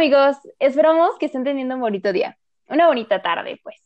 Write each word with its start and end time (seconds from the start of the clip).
amigos, 0.00 0.38
esperamos 0.58 1.18
que 1.18 1.26
estén 1.26 1.44
teniendo 1.44 1.74
un 1.74 1.82
bonito 1.82 2.10
día, 2.10 2.38
una 2.68 2.86
bonita 2.86 3.20
tarde, 3.20 3.60
pues. 3.62 3.76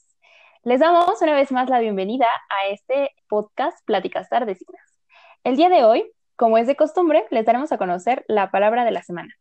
Les 0.62 0.78
damos 0.78 1.20
una 1.20 1.34
vez 1.34 1.50
más 1.50 1.68
la 1.68 1.80
bienvenida 1.80 2.28
a 2.50 2.68
este 2.68 3.10
podcast 3.26 3.84
Pláticas 3.84 4.28
Tardecinas. 4.28 4.80
El 5.42 5.56
día 5.56 5.68
de 5.68 5.82
hoy, 5.82 6.08
como 6.36 6.56
es 6.56 6.68
de 6.68 6.76
costumbre, 6.76 7.24
les 7.30 7.44
daremos 7.44 7.72
a 7.72 7.78
conocer 7.78 8.24
la 8.28 8.52
palabra 8.52 8.84
de 8.84 8.92
la 8.92 9.02
semana. 9.02 9.34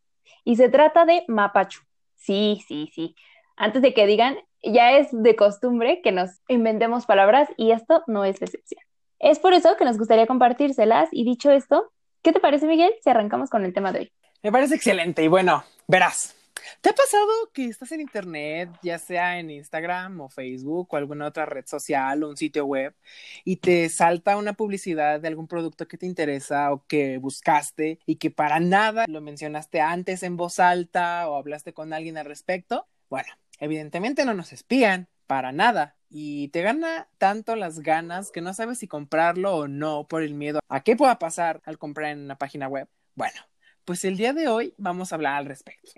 Y 0.44 0.56
se 0.56 0.68
trata 0.68 1.06
de 1.06 1.24
mapachu. 1.28 1.82
Sí, 2.16 2.64
sí, 2.68 2.90
sí. 2.92 3.16
Antes 3.56 3.84
de 3.84 3.94
que 3.94 4.08
digan, 4.08 4.40
ya 4.64 4.94
es 4.94 5.10
de 5.12 5.36
costumbre 5.36 6.02
que 6.02 6.12
nos 6.12 6.42
inventemos 6.48 7.06
palabras 7.06 7.50
y 7.56 7.70
esto 7.70 8.04
no 8.08 8.26
es 8.26 8.42
excepción. 8.42 8.82
Es 9.20 9.38
por 9.38 9.54
eso 9.54 9.78
que 9.78 9.86
nos 9.86 10.00
gustaría 10.00 10.26
compartírselas 10.26 11.10
y 11.12 11.24
dicho 11.24 11.52
esto, 11.52 11.92
¿qué 12.24 12.34
te 12.34 12.40
parece 12.40 12.66
Miguel 12.66 12.96
si 13.04 13.12
arrancamos 13.12 13.52
con 13.52 13.64
el 13.64 13.76
tema 13.76 13.92
de 13.92 14.00
hoy? 14.00 14.12
Me 14.42 14.52
parece 14.52 14.74
excelente 14.74 15.24
y 15.24 15.28
bueno, 15.28 15.64
verás. 15.88 16.36
¿Te 16.82 16.90
ha 16.90 16.94
pasado 16.94 17.30
que 17.54 17.66
estás 17.66 17.92
en 17.92 18.02
internet, 18.02 18.70
ya 18.82 19.00
sea 19.00 19.40
en 19.40 19.50
Instagram 19.50 20.22
o 20.22 20.30
Facebook 20.30 20.88
o 20.92 20.98
alguna 20.98 21.28
otra 21.28 21.46
red 21.46 21.66
social 21.66 22.24
o 22.24 22.30
un 22.30 22.38
sitio 22.38 22.66
web, 22.66 22.96
y 23.44 23.58
te 23.58 23.90
salta 23.90 24.38
una 24.38 24.54
publicidad 24.54 25.20
de 25.20 25.28
algún 25.28 25.48
producto 25.48 25.88
que 25.88 25.98
te 25.98 26.06
interesa 26.06 26.72
o 26.72 26.86
que 26.88 27.18
buscaste 27.18 28.00
y 28.06 28.16
que 28.16 28.32
para 28.32 28.60
nada 28.60 29.06
lo 29.08 29.22
mencionaste 29.22 29.82
antes 29.82 30.24
en 30.24 30.38
voz 30.38 30.60
alta 30.60 31.30
o 31.30 31.36
hablaste 31.36 31.74
con 31.74 31.94
alguien 31.94 32.18
al 32.18 32.26
respecto? 32.26 32.88
Bueno, 33.10 33.30
evidentemente 33.60 34.26
no 34.26 34.34
nos 34.34 34.54
espían, 34.54 35.08
para 35.28 35.52
nada. 35.52 35.96
Y 36.10 36.50
te 36.50 36.62
gana 36.62 37.08
tanto 37.18 37.56
las 37.56 37.80
ganas 37.80 38.32
que 38.32 38.42
no 38.42 38.54
sabes 38.54 38.78
si 38.78 38.88
comprarlo 38.88 39.56
o 39.56 39.68
no 39.68 40.08
por 40.08 40.22
el 40.22 40.36
miedo 40.36 40.60
a 40.70 40.84
qué 40.84 40.96
pueda 40.96 41.18
pasar 41.18 41.62
al 41.66 41.80
comprar 41.80 42.12
en 42.12 42.20
una 42.20 42.38
página 42.38 42.68
web. 42.68 42.88
Bueno, 43.16 43.42
pues 43.84 44.06
el 44.06 44.18
día 44.18 44.34
de 44.34 44.48
hoy 44.48 44.74
vamos 44.78 45.12
a 45.12 45.16
hablar 45.16 45.36
al 45.36 45.46
respecto. 45.46 45.92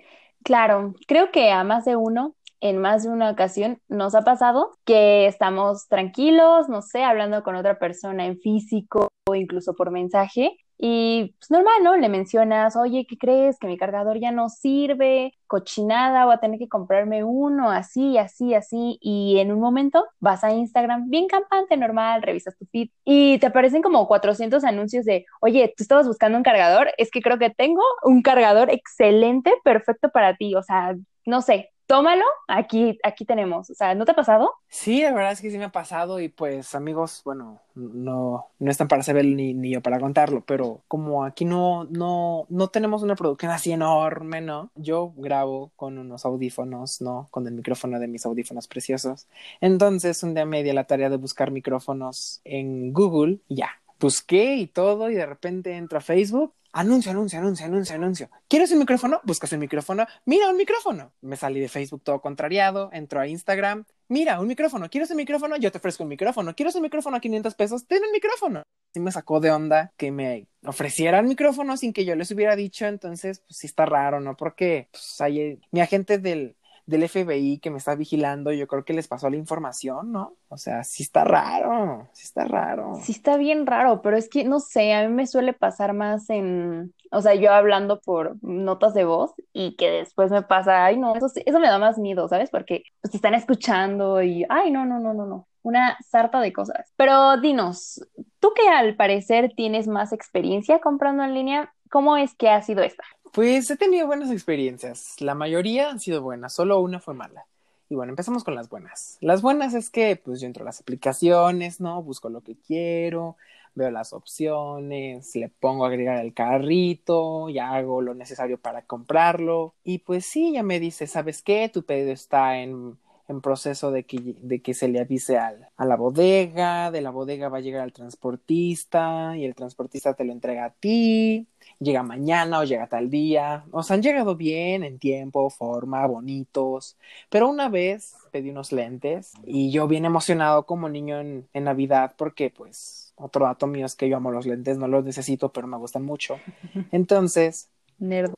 Claro, 0.46 0.94
creo 1.08 1.32
que 1.32 1.50
a 1.50 1.64
más 1.64 1.84
de 1.84 1.96
uno, 1.96 2.36
en 2.60 2.78
más 2.78 3.02
de 3.02 3.08
una 3.10 3.30
ocasión, 3.32 3.80
nos 3.88 4.14
ha 4.14 4.22
pasado 4.22 4.70
que 4.84 5.26
estamos 5.26 5.88
tranquilos, 5.88 6.68
no 6.68 6.82
sé, 6.82 7.02
hablando 7.02 7.42
con 7.42 7.56
otra 7.56 7.80
persona 7.80 8.26
en 8.26 8.38
físico 8.38 9.08
o 9.28 9.34
incluso 9.34 9.74
por 9.74 9.90
mensaje 9.90 10.56
y 10.78 11.34
pues 11.38 11.50
normal, 11.50 11.82
¿no? 11.82 11.96
Le 11.96 12.08
mencionas, 12.08 12.76
oye, 12.76 13.06
¿qué 13.08 13.16
crees? 13.16 13.58
Que 13.58 13.66
mi 13.66 13.78
cargador 13.78 14.18
ya 14.20 14.30
no 14.30 14.48
sirve, 14.48 15.32
cochinada, 15.46 16.24
voy 16.26 16.34
a 16.34 16.38
tener 16.38 16.58
que 16.58 16.68
comprarme 16.68 17.24
uno, 17.24 17.70
así, 17.70 18.18
así, 18.18 18.54
así. 18.54 18.98
Y 19.00 19.38
en 19.38 19.52
un 19.52 19.60
momento 19.60 20.04
vas 20.20 20.44
a 20.44 20.52
Instagram, 20.52 21.08
bien 21.08 21.28
campante, 21.28 21.76
normal, 21.76 22.22
revisas 22.22 22.56
tu 22.58 22.66
feed 22.66 22.90
y 23.04 23.38
te 23.38 23.46
aparecen 23.46 23.82
como 23.82 24.06
400 24.06 24.64
anuncios 24.64 25.04
de, 25.04 25.24
oye, 25.40 25.72
tú 25.76 25.82
estabas 25.82 26.06
buscando 26.06 26.36
un 26.38 26.44
cargador, 26.44 26.90
es 26.98 27.10
que 27.10 27.22
creo 27.22 27.38
que 27.38 27.50
tengo 27.50 27.82
un 28.04 28.22
cargador 28.22 28.70
excelente, 28.70 29.52
perfecto 29.64 30.10
para 30.10 30.36
ti. 30.36 30.54
O 30.54 30.62
sea, 30.62 30.94
no 31.24 31.42
sé, 31.42 31.70
tómalo, 31.86 32.24
aquí, 32.48 32.98
aquí 33.02 33.24
tenemos. 33.24 33.70
O 33.70 33.74
sea, 33.74 33.94
¿no 33.94 34.04
te 34.04 34.12
ha 34.12 34.14
pasado? 34.14 34.52
Sí, 34.68 35.02
la 35.02 35.12
verdad 35.12 35.32
es 35.32 35.40
que 35.40 35.50
sí 35.50 35.58
me 35.58 35.64
ha 35.64 35.72
pasado 35.72 36.20
y 36.20 36.28
pues 36.28 36.74
amigos, 36.74 37.22
bueno, 37.24 37.60
no, 37.74 38.46
no 38.58 38.70
están 38.70 38.88
para 38.88 39.02
saber 39.02 39.24
ni, 39.24 39.54
ni 39.54 39.70
yo 39.70 39.80
para 39.82 40.00
contarlo, 40.00 40.42
pero 40.44 40.82
como 40.88 41.24
aquí 41.24 41.44
no, 41.44 41.84
no, 41.84 42.46
no 42.48 42.68
tenemos 42.68 43.02
una 43.02 43.16
producción 43.16 43.52
así 43.52 43.72
enorme, 43.72 44.40
¿no? 44.40 44.70
Yo 44.74 45.12
grabo 45.16 45.72
con 45.76 45.98
unos 45.98 46.24
audífonos, 46.24 47.00
¿no? 47.00 47.28
Con 47.30 47.46
el 47.46 47.54
micrófono 47.54 47.98
de 47.98 48.08
mis 48.08 48.26
audífonos 48.26 48.68
preciosos. 48.68 49.28
Entonces 49.60 50.22
un 50.22 50.34
día 50.34 50.44
me 50.44 50.62
di 50.62 50.72
la 50.72 50.84
tarea 50.84 51.08
de 51.10 51.16
buscar 51.16 51.50
micrófonos 51.50 52.40
en 52.44 52.92
Google 52.92 53.38
y 53.48 53.56
ya. 53.56 53.70
Busqué 53.98 54.56
y 54.56 54.66
todo 54.66 55.10
y 55.10 55.14
de 55.14 55.26
repente 55.26 55.76
entro 55.76 55.98
a 55.98 56.02
Facebook 56.02 56.54
Anuncio, 56.78 57.10
anuncio, 57.10 57.38
anuncio, 57.38 57.64
anuncio, 57.64 57.94
anuncio. 57.94 58.30
¿Quieres 58.48 58.70
un 58.70 58.80
micrófono? 58.80 59.22
Buscas 59.24 59.50
un 59.52 59.60
micrófono. 59.60 60.06
Mira, 60.26 60.50
un 60.50 60.58
micrófono. 60.58 61.10
Me 61.22 61.34
salí 61.34 61.58
de 61.58 61.70
Facebook 61.70 62.02
todo 62.04 62.20
contrariado, 62.20 62.90
entro 62.92 63.18
a 63.18 63.26
Instagram. 63.26 63.86
Mira, 64.08 64.38
un 64.40 64.46
micrófono. 64.46 64.90
¿Quieres 64.90 65.10
un 65.10 65.16
micrófono? 65.16 65.56
Yo 65.56 65.72
te 65.72 65.78
ofrezco 65.78 66.02
un 66.02 66.10
micrófono. 66.10 66.54
¿Quieres 66.54 66.74
un 66.74 66.82
micrófono 66.82 67.16
a 67.16 67.20
500 67.20 67.54
pesos? 67.54 67.86
Ten 67.86 68.02
un 68.04 68.12
micrófono. 68.12 68.62
Sí 68.92 69.00
me 69.00 69.10
sacó 69.10 69.40
de 69.40 69.52
onda 69.52 69.94
que 69.96 70.12
me 70.12 70.48
ofrecieran 70.66 71.26
micrófono 71.26 71.78
sin 71.78 71.94
que 71.94 72.04
yo 72.04 72.14
les 72.14 72.30
hubiera 72.30 72.54
dicho. 72.56 72.84
Entonces, 72.84 73.40
pues 73.40 73.56
sí 73.56 73.66
está 73.66 73.86
raro, 73.86 74.20
¿no? 74.20 74.36
Porque 74.36 74.90
pues, 74.90 75.18
hay, 75.22 75.58
mi 75.70 75.80
agente 75.80 76.18
del, 76.18 76.56
del 76.86 77.08
FBI 77.08 77.58
que 77.58 77.70
me 77.70 77.78
está 77.78 77.96
vigilando, 77.96 78.52
yo 78.52 78.68
creo 78.68 78.84
que 78.84 78.92
les 78.92 79.08
pasó 79.08 79.28
la 79.28 79.36
información, 79.36 80.12
¿no? 80.12 80.34
O 80.48 80.56
sea, 80.56 80.84
sí 80.84 81.02
está 81.02 81.24
raro, 81.24 82.08
sí 82.12 82.24
está 82.24 82.44
raro. 82.44 82.94
Sí 83.02 83.12
está 83.12 83.36
bien 83.36 83.66
raro, 83.66 84.00
pero 84.02 84.16
es 84.16 84.28
que 84.28 84.44
no 84.44 84.60
sé, 84.60 84.94
a 84.94 85.06
mí 85.06 85.12
me 85.12 85.26
suele 85.26 85.52
pasar 85.52 85.92
más 85.94 86.30
en, 86.30 86.94
o 87.10 87.20
sea, 87.20 87.34
yo 87.34 87.52
hablando 87.52 88.00
por 88.00 88.36
notas 88.42 88.94
de 88.94 89.04
voz 89.04 89.34
y 89.52 89.74
que 89.74 89.90
después 89.90 90.30
me 90.30 90.42
pasa, 90.42 90.84
ay, 90.84 90.96
no, 90.96 91.16
eso, 91.16 91.26
eso 91.34 91.58
me 91.58 91.66
da 91.66 91.78
más 91.78 91.98
miedo, 91.98 92.28
¿sabes? 92.28 92.50
Porque 92.50 92.84
pues, 93.00 93.10
te 93.10 93.16
están 93.16 93.34
escuchando 93.34 94.22
y, 94.22 94.46
ay, 94.48 94.70
no, 94.70 94.86
no, 94.86 95.00
no, 95.00 95.12
no, 95.12 95.26
no, 95.26 95.48
una 95.62 95.98
sarta 96.08 96.40
de 96.40 96.52
cosas. 96.52 96.92
Pero 96.96 97.36
dinos, 97.38 98.00
tú 98.38 98.52
que 98.54 98.68
al 98.68 98.94
parecer 98.94 99.52
tienes 99.56 99.88
más 99.88 100.12
experiencia 100.12 100.78
comprando 100.78 101.24
en 101.24 101.34
línea, 101.34 101.74
¿cómo 101.90 102.16
es 102.16 102.34
que 102.36 102.48
ha 102.48 102.62
sido 102.62 102.84
esta? 102.84 103.02
Pues 103.36 103.70
he 103.70 103.76
tenido 103.76 104.06
buenas 104.06 104.30
experiencias. 104.30 105.20
La 105.20 105.34
mayoría 105.34 105.90
han 105.90 106.00
sido 106.00 106.22
buenas, 106.22 106.54
solo 106.54 106.80
una 106.80 107.00
fue 107.00 107.12
mala. 107.12 107.44
Y 107.90 107.94
bueno, 107.94 108.08
empezamos 108.08 108.44
con 108.44 108.54
las 108.54 108.70
buenas. 108.70 109.18
Las 109.20 109.42
buenas 109.42 109.74
es 109.74 109.90
que 109.90 110.16
pues 110.16 110.40
yo 110.40 110.46
entro 110.46 110.62
a 110.62 110.64
las 110.64 110.80
aplicaciones, 110.80 111.78
¿no? 111.78 112.02
Busco 112.02 112.30
lo 112.30 112.40
que 112.40 112.56
quiero, 112.56 113.36
veo 113.74 113.90
las 113.90 114.14
opciones, 114.14 115.36
le 115.36 115.50
pongo 115.50 115.84
a 115.84 115.88
agregar 115.88 116.24
el 116.24 116.32
carrito, 116.32 117.50
ya 117.50 117.74
hago 117.74 118.00
lo 118.00 118.14
necesario 118.14 118.56
para 118.56 118.80
comprarlo. 118.86 119.74
Y 119.84 119.98
pues 119.98 120.24
sí, 120.24 120.52
ya 120.52 120.62
me 120.62 120.80
dice, 120.80 121.06
¿sabes 121.06 121.42
qué? 121.42 121.68
Tu 121.68 121.82
pedido 121.82 122.12
está 122.12 122.56
en, 122.56 122.96
en 123.28 123.40
proceso 123.40 123.90
de 123.90 124.04
que, 124.04 124.18
de 124.40 124.62
que 124.62 124.74
se 124.74 124.88
le 124.88 125.00
avise 125.00 125.38
al, 125.38 125.68
a 125.76 125.84
la 125.84 125.96
bodega, 125.96 126.90
de 126.90 127.00
la 127.00 127.10
bodega 127.10 127.48
va 127.48 127.58
a 127.58 127.60
llegar 127.60 127.82
al 127.82 127.92
transportista 127.92 129.36
y 129.36 129.44
el 129.44 129.54
transportista 129.54 130.14
te 130.14 130.24
lo 130.24 130.32
entrega 130.32 130.66
a 130.66 130.70
ti 130.74 131.48
llega 131.78 132.02
mañana 132.02 132.60
o 132.60 132.64
llega 132.64 132.86
tal 132.88 133.10
día. 133.10 133.64
O 133.70 133.82
sea, 133.82 133.94
han 133.96 134.02
llegado 134.02 134.36
bien, 134.36 134.84
en 134.84 134.98
tiempo, 134.98 135.50
forma, 135.50 136.06
bonitos. 136.06 136.96
Pero 137.30 137.48
una 137.48 137.68
vez 137.68 138.14
pedí 138.30 138.50
unos 138.50 138.72
lentes 138.72 139.32
y 139.44 139.70
yo 139.70 139.86
bien 139.88 140.04
emocionado 140.04 140.66
como 140.66 140.88
niño 140.88 141.20
en, 141.20 141.48
en 141.52 141.64
Navidad 141.64 142.14
porque 142.16 142.50
pues 142.50 143.12
otro 143.16 143.46
dato 143.46 143.66
mío 143.66 143.86
es 143.86 143.94
que 143.96 144.08
yo 144.08 144.16
amo 144.16 144.30
los 144.30 144.46
lentes, 144.46 144.78
no 144.78 144.88
los 144.88 145.04
necesito, 145.04 145.52
pero 145.52 145.66
me 145.66 145.76
gustan 145.78 146.04
mucho. 146.04 146.42
Entonces, 146.90 147.70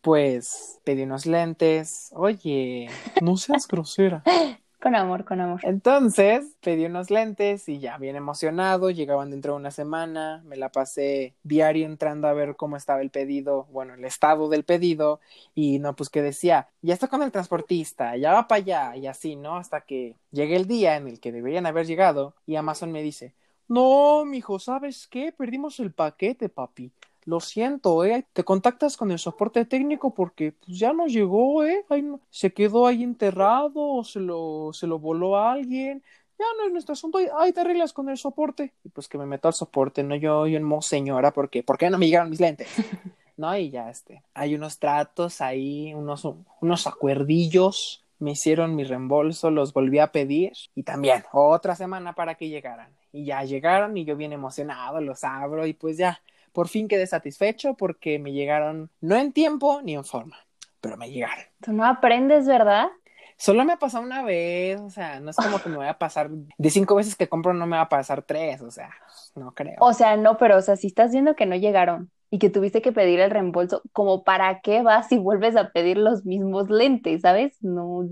Pues 0.03 0.81
pedí 0.84 1.03
unos 1.03 1.27
lentes. 1.27 2.10
Oye, 2.15 3.03
no 3.19 3.37
seas 3.37 3.66
grosera. 3.69 4.27
Con 4.81 4.94
amor, 4.94 5.25
con 5.25 5.41
amor. 5.41 5.61
Entonces 5.65 6.56
pedí 6.61 6.84
unos 6.84 7.11
lentes 7.11 7.69
y 7.69 7.81
ya 7.81 7.99
bien 7.99 8.15
emocionado, 8.15 8.91
llegaban 8.91 9.31
dentro 9.31 9.55
de 9.55 9.59
una 9.59 9.72
semana, 9.72 10.41
me 10.44 10.56
la 10.56 10.71
pasé 10.71 11.34
diario 11.43 11.84
entrando 11.84 12.28
a 12.28 12.33
ver 12.33 12.55
cómo 12.55 12.77
estaba 12.77 13.00
el 13.03 13.11
pedido, 13.11 13.66
bueno, 13.72 13.94
el 13.94 14.05
estado 14.05 14.49
del 14.49 14.65
pedido 14.65 15.19
y 15.53 15.81
no, 15.81 15.97
pues 15.97 16.11
que 16.11 16.22
decía, 16.22 16.69
ya 16.81 16.94
está 16.94 17.09
con 17.09 17.25
el 17.25 17.33
transportista, 17.33 18.16
ya 18.16 18.33
va 18.33 18.47
para 18.47 18.59
allá 18.62 18.97
y 18.97 19.09
así, 19.09 19.34
¿no? 19.34 19.56
Hasta 19.56 19.81
que 19.81 20.15
llegue 20.31 20.55
el 20.55 20.69
día 20.69 20.97
en 20.97 21.09
el 21.09 21.19
que 21.19 21.33
deberían 21.33 21.66
haber 21.66 21.87
llegado 21.87 22.37
y 22.47 22.55
Amazon 22.55 22.93
me 22.93 23.03
dice, 23.03 23.34
no, 23.66 24.25
mijo, 24.25 24.60
¿sabes 24.60 25.09
qué? 25.09 25.33
Perdimos 25.33 25.81
el 25.81 25.93
paquete, 25.93 26.49
papi 26.49 26.93
lo 27.28 27.41
siento, 27.41 28.06
¿eh? 28.06 28.27
Te 28.33 28.43
contactas 28.43 28.97
con 28.97 29.11
el 29.11 29.19
soporte 29.19 29.66
técnico 29.66 30.15
porque 30.15 30.53
pues, 30.53 30.78
ya 30.78 30.94
no 30.94 31.06
llegó, 31.06 31.62
¿eh? 31.62 31.84
se 32.31 32.55
quedó 32.55 32.87
ahí 32.87 33.03
enterrado 33.03 33.75
o 33.77 34.03
se 34.03 34.19
lo, 34.19 34.71
se 34.72 34.87
lo 34.87 34.99
voló 34.99 35.37
a 35.37 35.53
alguien. 35.53 36.03
Ya 36.39 36.47
no 36.56 36.66
es 36.66 36.72
nuestro 36.72 36.94
asunto, 36.94 37.19
ahí 37.39 37.53
te 37.53 37.61
arreglas 37.61 37.93
con 37.93 38.09
el 38.09 38.16
soporte. 38.16 38.72
Y 38.83 38.89
pues 38.89 39.09
que 39.09 39.19
me 39.19 39.27
meto 39.27 39.47
al 39.47 39.53
soporte, 39.53 40.03
no 40.03 40.16
yo, 40.16 40.47
yo 40.47 40.57
en 40.57 40.83
señora, 40.83 41.30
porque 41.30 41.63
¿por 41.63 41.77
qué 41.77 41.91
no 41.91 41.98
me 41.98 42.07
llegaron 42.07 42.30
mis 42.30 42.41
lentes? 42.41 42.69
no, 43.36 43.54
y 43.59 43.69
ya 43.69 43.91
este. 43.91 44.22
Hay 44.33 44.54
unos 44.54 44.78
tratos 44.78 45.42
ahí, 45.42 45.92
unos, 45.92 46.27
unos 46.63 46.86
acuerdillos. 46.86 48.07
Me 48.21 48.30
hicieron 48.30 48.75
mi 48.75 48.84
reembolso, 48.84 49.51
los 49.51 49.75
volví 49.75 49.98
a 49.98 50.13
pedir 50.13 50.53
y 50.75 50.83
también 50.83 51.25
otra 51.33 51.77
semana 51.77 52.15
para 52.15 52.36
que 52.36 52.48
llegaran. 52.48 52.91
Y 53.13 53.27
ya 53.27 53.45
llegaron 53.45 53.98
y 53.98 54.07
yo 54.07 54.16
bien 54.16 54.33
emocionado, 54.33 55.03
los 55.03 55.25
abro 55.25 55.66
y 55.66 55.75
pues 55.75 55.98
ya 55.98 56.21
por 56.53 56.68
fin 56.68 56.89
quedé 56.89 57.06
satisfecho 57.06 57.74
porque 57.74 58.18
me 58.18 58.33
llegaron 58.33 58.91
no 59.00 59.16
en 59.16 59.33
tiempo 59.33 59.80
ni 59.83 59.95
en 59.95 60.04
forma, 60.04 60.36
pero 60.80 60.97
me 60.97 61.10
llegaron. 61.10 61.45
Tú 61.60 61.72
no 61.72 61.84
aprendes, 61.84 62.47
¿verdad? 62.47 62.89
Solo 63.36 63.65
me 63.65 63.74
ha 63.74 63.78
pasado 63.78 64.03
una 64.03 64.24
vez, 64.24 64.80
o 64.80 64.91
sea, 64.91 65.21
no 65.21 65.30
es 65.30 65.36
como 65.36 65.60
que 65.60 65.68
me 65.68 65.77
voy 65.77 65.86
a 65.86 65.97
pasar, 65.97 66.28
de 66.30 66.71
cinco 66.71 66.97
veces 66.97 67.15
que 67.15 67.28
compro 67.28 67.54
no 67.54 67.66
me 67.66 67.77
va 67.77 67.83
a 67.83 67.89
pasar 67.89 68.22
tres, 68.22 68.60
o 68.62 68.71
sea, 68.72 68.91
no 69.36 69.53
creo. 69.54 69.77
O 69.78 69.92
sea, 69.92 70.16
no, 70.16 70.36
pero, 70.39 70.56
o 70.56 70.60
sea, 70.60 70.74
si 70.77 70.89
estás 70.89 71.12
viendo 71.12 71.36
que 71.36 71.47
no 71.47 71.54
llegaron 71.54 72.10
y 72.30 72.41
que 72.41 72.51
tuviste 72.51 72.83
que 72.83 72.91
pedir 72.91 73.21
el 73.21 73.30
reembolso, 73.30 73.83
como 73.92 74.24
para 74.24 74.60
qué 74.60 74.83
vas 74.83 75.12
y 75.12 75.18
vuelves 75.18 75.54
a 75.54 75.71
pedir 75.71 75.98
los 75.98 76.24
mismos 76.24 76.68
lentes, 76.68 77.22
¿sabes? 77.22 77.56
No, 77.62 78.04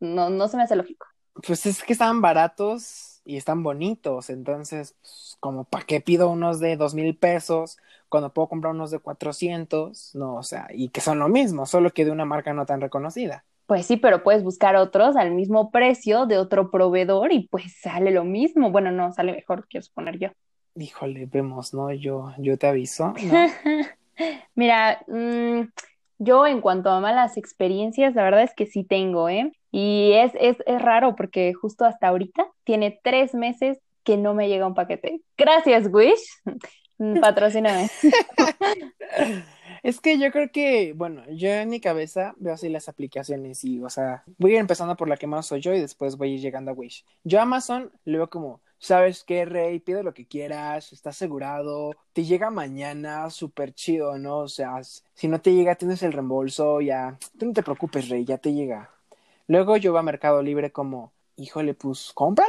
no, 0.00 0.30
no 0.30 0.48
se 0.48 0.56
me 0.56 0.64
hace 0.64 0.74
lógico. 0.74 1.06
Pues 1.46 1.64
es 1.64 1.84
que 1.84 1.92
estaban 1.92 2.20
baratos 2.20 3.11
y 3.24 3.36
están 3.36 3.62
bonitos, 3.62 4.30
entonces, 4.30 4.96
pues, 5.00 5.36
como 5.40 5.64
para 5.64 5.84
qué 5.84 6.00
pido 6.00 6.30
unos 6.30 6.60
de 6.60 6.76
dos 6.76 6.94
mil 6.94 7.16
pesos 7.16 7.78
cuando 8.08 8.32
puedo 8.32 8.48
comprar 8.48 8.74
unos 8.74 8.90
de 8.90 8.98
400, 8.98 10.14
no, 10.14 10.34
o 10.36 10.42
sea, 10.42 10.68
y 10.70 10.90
que 10.90 11.00
son 11.00 11.18
lo 11.18 11.28
mismo, 11.28 11.66
solo 11.66 11.90
que 11.90 12.04
de 12.04 12.10
una 12.10 12.24
marca 12.24 12.52
no 12.52 12.66
tan 12.66 12.80
reconocida. 12.80 13.44
Pues 13.66 13.86
sí, 13.86 13.96
pero 13.96 14.22
puedes 14.22 14.42
buscar 14.42 14.76
otros 14.76 15.16
al 15.16 15.30
mismo 15.30 15.70
precio 15.70 16.26
de 16.26 16.36
otro 16.36 16.70
proveedor 16.70 17.32
y 17.32 17.48
pues 17.48 17.74
sale 17.80 18.10
lo 18.10 18.24
mismo. 18.24 18.70
Bueno, 18.70 18.90
no, 18.90 19.12
sale 19.12 19.32
mejor, 19.32 19.66
quiero 19.66 19.84
suponer 19.84 20.18
yo. 20.18 20.28
Híjole, 20.74 21.26
vemos, 21.26 21.72
¿no? 21.72 21.90
Yo, 21.92 22.34
yo 22.38 22.58
te 22.58 22.66
aviso, 22.66 23.14
¿no? 23.14 23.14
Mira, 24.54 25.02
mmm, 25.06 25.62
yo 26.18 26.46
en 26.46 26.60
cuanto 26.60 26.90
a 26.90 27.00
malas 27.00 27.36
experiencias, 27.36 28.14
la 28.14 28.24
verdad 28.24 28.42
es 28.42 28.54
que 28.54 28.66
sí 28.66 28.84
tengo, 28.84 29.28
¿eh? 29.28 29.52
Y 29.72 30.12
es, 30.12 30.32
es, 30.38 30.58
es 30.66 30.80
raro 30.80 31.16
porque 31.16 31.52
justo 31.54 31.84
hasta 31.84 32.06
ahorita 32.06 32.46
tiene 32.62 33.00
tres 33.02 33.34
meses 33.34 33.78
que 34.04 34.16
no 34.16 34.34
me 34.34 34.48
llega 34.48 34.66
un 34.66 34.74
paquete. 34.74 35.22
Gracias, 35.36 35.88
Wish. 35.90 36.20
Patrocíname. 37.20 37.90
Es 39.82 40.00
que 40.00 40.16
yo 40.16 40.30
creo 40.30 40.48
que, 40.52 40.92
bueno, 40.92 41.24
yo 41.28 41.48
en 41.48 41.68
mi 41.68 41.80
cabeza 41.80 42.34
veo 42.38 42.54
así 42.54 42.68
las 42.68 42.88
aplicaciones 42.88 43.64
y, 43.64 43.82
o 43.82 43.90
sea, 43.90 44.22
voy 44.38 44.52
a 44.52 44.54
ir 44.54 44.60
empezando 44.60 44.96
por 44.96 45.08
la 45.08 45.16
que 45.16 45.26
más 45.26 45.46
soy 45.46 45.60
yo 45.60 45.74
y 45.74 45.80
después 45.80 46.16
voy 46.16 46.30
a 46.30 46.34
ir 46.34 46.40
llegando 46.40 46.70
a 46.70 46.74
Wish. 46.74 47.04
Yo 47.24 47.40
a 47.40 47.42
Amazon 47.42 47.90
le 48.04 48.18
veo 48.18 48.30
como, 48.30 48.60
¿sabes 48.78 49.24
qué, 49.24 49.44
Rey? 49.44 49.80
Pide 49.80 50.04
lo 50.04 50.14
que 50.14 50.28
quieras, 50.28 50.92
está 50.92 51.10
asegurado, 51.10 51.96
te 52.12 52.24
llega 52.24 52.50
mañana, 52.50 53.28
súper 53.30 53.74
chido, 53.74 54.18
¿no? 54.18 54.38
O 54.38 54.48
sea, 54.48 54.80
si 55.14 55.26
no 55.26 55.40
te 55.40 55.52
llega, 55.52 55.74
tienes 55.74 56.04
el 56.04 56.12
reembolso, 56.12 56.80
ya, 56.80 57.18
tú 57.36 57.46
no 57.46 57.52
te 57.52 57.64
preocupes, 57.64 58.08
Rey, 58.08 58.24
ya 58.24 58.38
te 58.38 58.54
llega. 58.54 58.91
Luego 59.52 59.76
yo 59.76 59.92
voy 59.92 60.00
a 60.00 60.02
Mercado 60.02 60.42
Libre 60.42 60.72
como, 60.72 61.12
híjole, 61.36 61.74
pues 61.74 62.12
cómpralo 62.14 62.48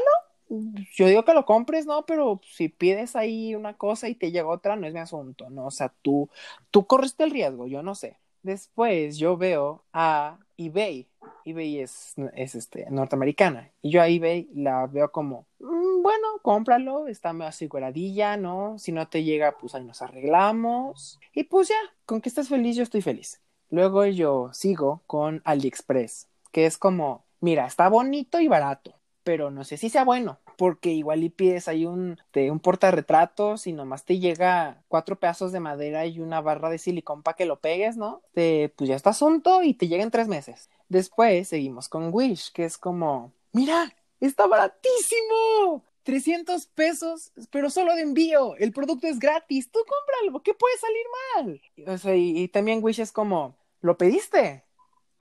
yo 0.96 1.08
digo 1.08 1.26
que 1.26 1.34
lo 1.34 1.46
compres, 1.46 1.86
¿no? 1.86 2.06
Pero 2.06 2.42
si 2.44 2.70
pides 2.70 3.16
ahí 3.16 3.56
una 3.56 3.76
cosa 3.76 4.08
y 4.10 4.16
te 4.16 4.32
llega 4.32 4.48
otra, 4.48 4.76
no 4.76 4.88
es 4.88 4.94
mi 4.94 5.00
asunto, 5.00 5.50
¿no? 5.50 5.66
O 5.66 5.72
sea, 5.72 5.94
tú, 6.02 6.30
tú 6.72 6.86
corriste 6.86 7.24
el 7.24 7.32
riesgo, 7.32 7.68
yo 7.68 7.82
no 7.82 7.96
sé. 7.96 8.18
Después 8.44 9.18
yo 9.18 9.38
veo 9.38 9.84
a 9.94 10.38
eBay. 10.58 11.08
eBay 11.46 11.80
es, 11.80 12.14
es 12.36 12.56
este, 12.56 12.86
norteamericana. 12.90 13.72
Y 13.82 13.92
yo 13.92 14.02
a 14.02 14.08
eBay 14.08 14.50
la 14.54 14.86
veo 14.88 15.12
como, 15.12 15.48
mm, 15.60 16.04
bueno, 16.04 16.28
cómpralo, 16.42 17.08
está 17.08 17.34
medio 17.34 17.50
aseguradilla, 17.50 18.38
¿no? 18.38 18.78
Si 18.78 18.92
no 18.92 19.08
te 19.08 19.24
llega, 19.24 19.58
pues 19.58 19.76
ahí 19.76 19.84
nos 19.84 20.02
arreglamos. 20.02 21.20
Y 21.34 21.46
pues 21.46 21.70
ya, 21.70 21.76
con 22.06 22.22
que 22.22 22.30
estés 22.30 22.50
feliz, 22.50 22.76
yo 22.76 22.84
estoy 22.84 23.02
feliz. 23.02 23.42
Luego 23.70 24.06
yo 24.06 24.50
sigo 24.54 25.02
con 25.08 25.42
AliExpress, 25.46 26.28
que 26.54 26.66
es 26.66 26.78
como, 26.78 27.26
mira, 27.42 27.66
está 27.68 27.90
bonito 27.90 28.40
y 28.40 28.48
barato 28.48 28.96
pero 29.24 29.52
no 29.52 29.64
sé 29.64 29.78
si 29.78 29.90
sea 29.90 30.04
bueno, 30.04 30.40
porque 30.58 30.90
igual 30.92 31.24
y 31.24 31.30
pides 31.30 31.68
ahí 31.68 31.86
un, 31.86 32.20
de 32.34 32.52
un 32.52 32.60
portarretratos 32.60 33.68
y 33.68 33.74
nomás 33.74 34.06
te 34.06 34.20
llega 34.20 34.84
cuatro 34.88 35.18
pedazos 35.20 35.52
de 35.52 35.60
madera 35.60 36.06
y 36.06 36.20
una 36.20 36.42
barra 36.42 36.70
de 36.70 36.78
silicón 36.78 37.24
para 37.24 37.36
que 37.36 37.46
lo 37.46 37.60
pegues, 37.60 37.98
¿no? 37.98 38.22
Te, 38.34 38.74
pues 38.76 38.90
ya 38.90 38.96
está 38.96 39.12
asunto 39.12 39.64
y 39.64 39.74
te 39.74 39.88
llega 39.88 40.04
en 40.04 40.12
tres 40.12 40.28
meses. 40.28 40.70
Después 40.90 41.48
seguimos 41.48 41.90
con 41.90 42.14
Wish, 42.14 42.52
que 42.52 42.66
es 42.66 42.78
como, 42.78 43.34
mira, 43.52 43.94
está 44.20 44.46
baratísimo. 44.48 45.84
300 46.04 46.66
pesos, 46.68 47.32
pero 47.50 47.70
solo 47.70 47.96
de 47.96 48.02
envío. 48.02 48.58
El 48.58 48.74
producto 48.74 49.08
es 49.08 49.20
gratis. 49.20 49.72
Tú 49.72 49.80
cómpralo. 49.88 50.44
¿Qué 50.44 50.54
puede 50.54 50.78
salir 50.78 51.06
mal? 51.34 51.62
O 51.96 51.98
sea, 51.98 52.14
y, 52.14 52.38
y 52.38 52.50
también 52.50 52.84
Wish 52.84 53.00
es 53.00 53.14
como, 53.14 53.56
¿lo 53.80 53.98
pediste? 53.98 54.66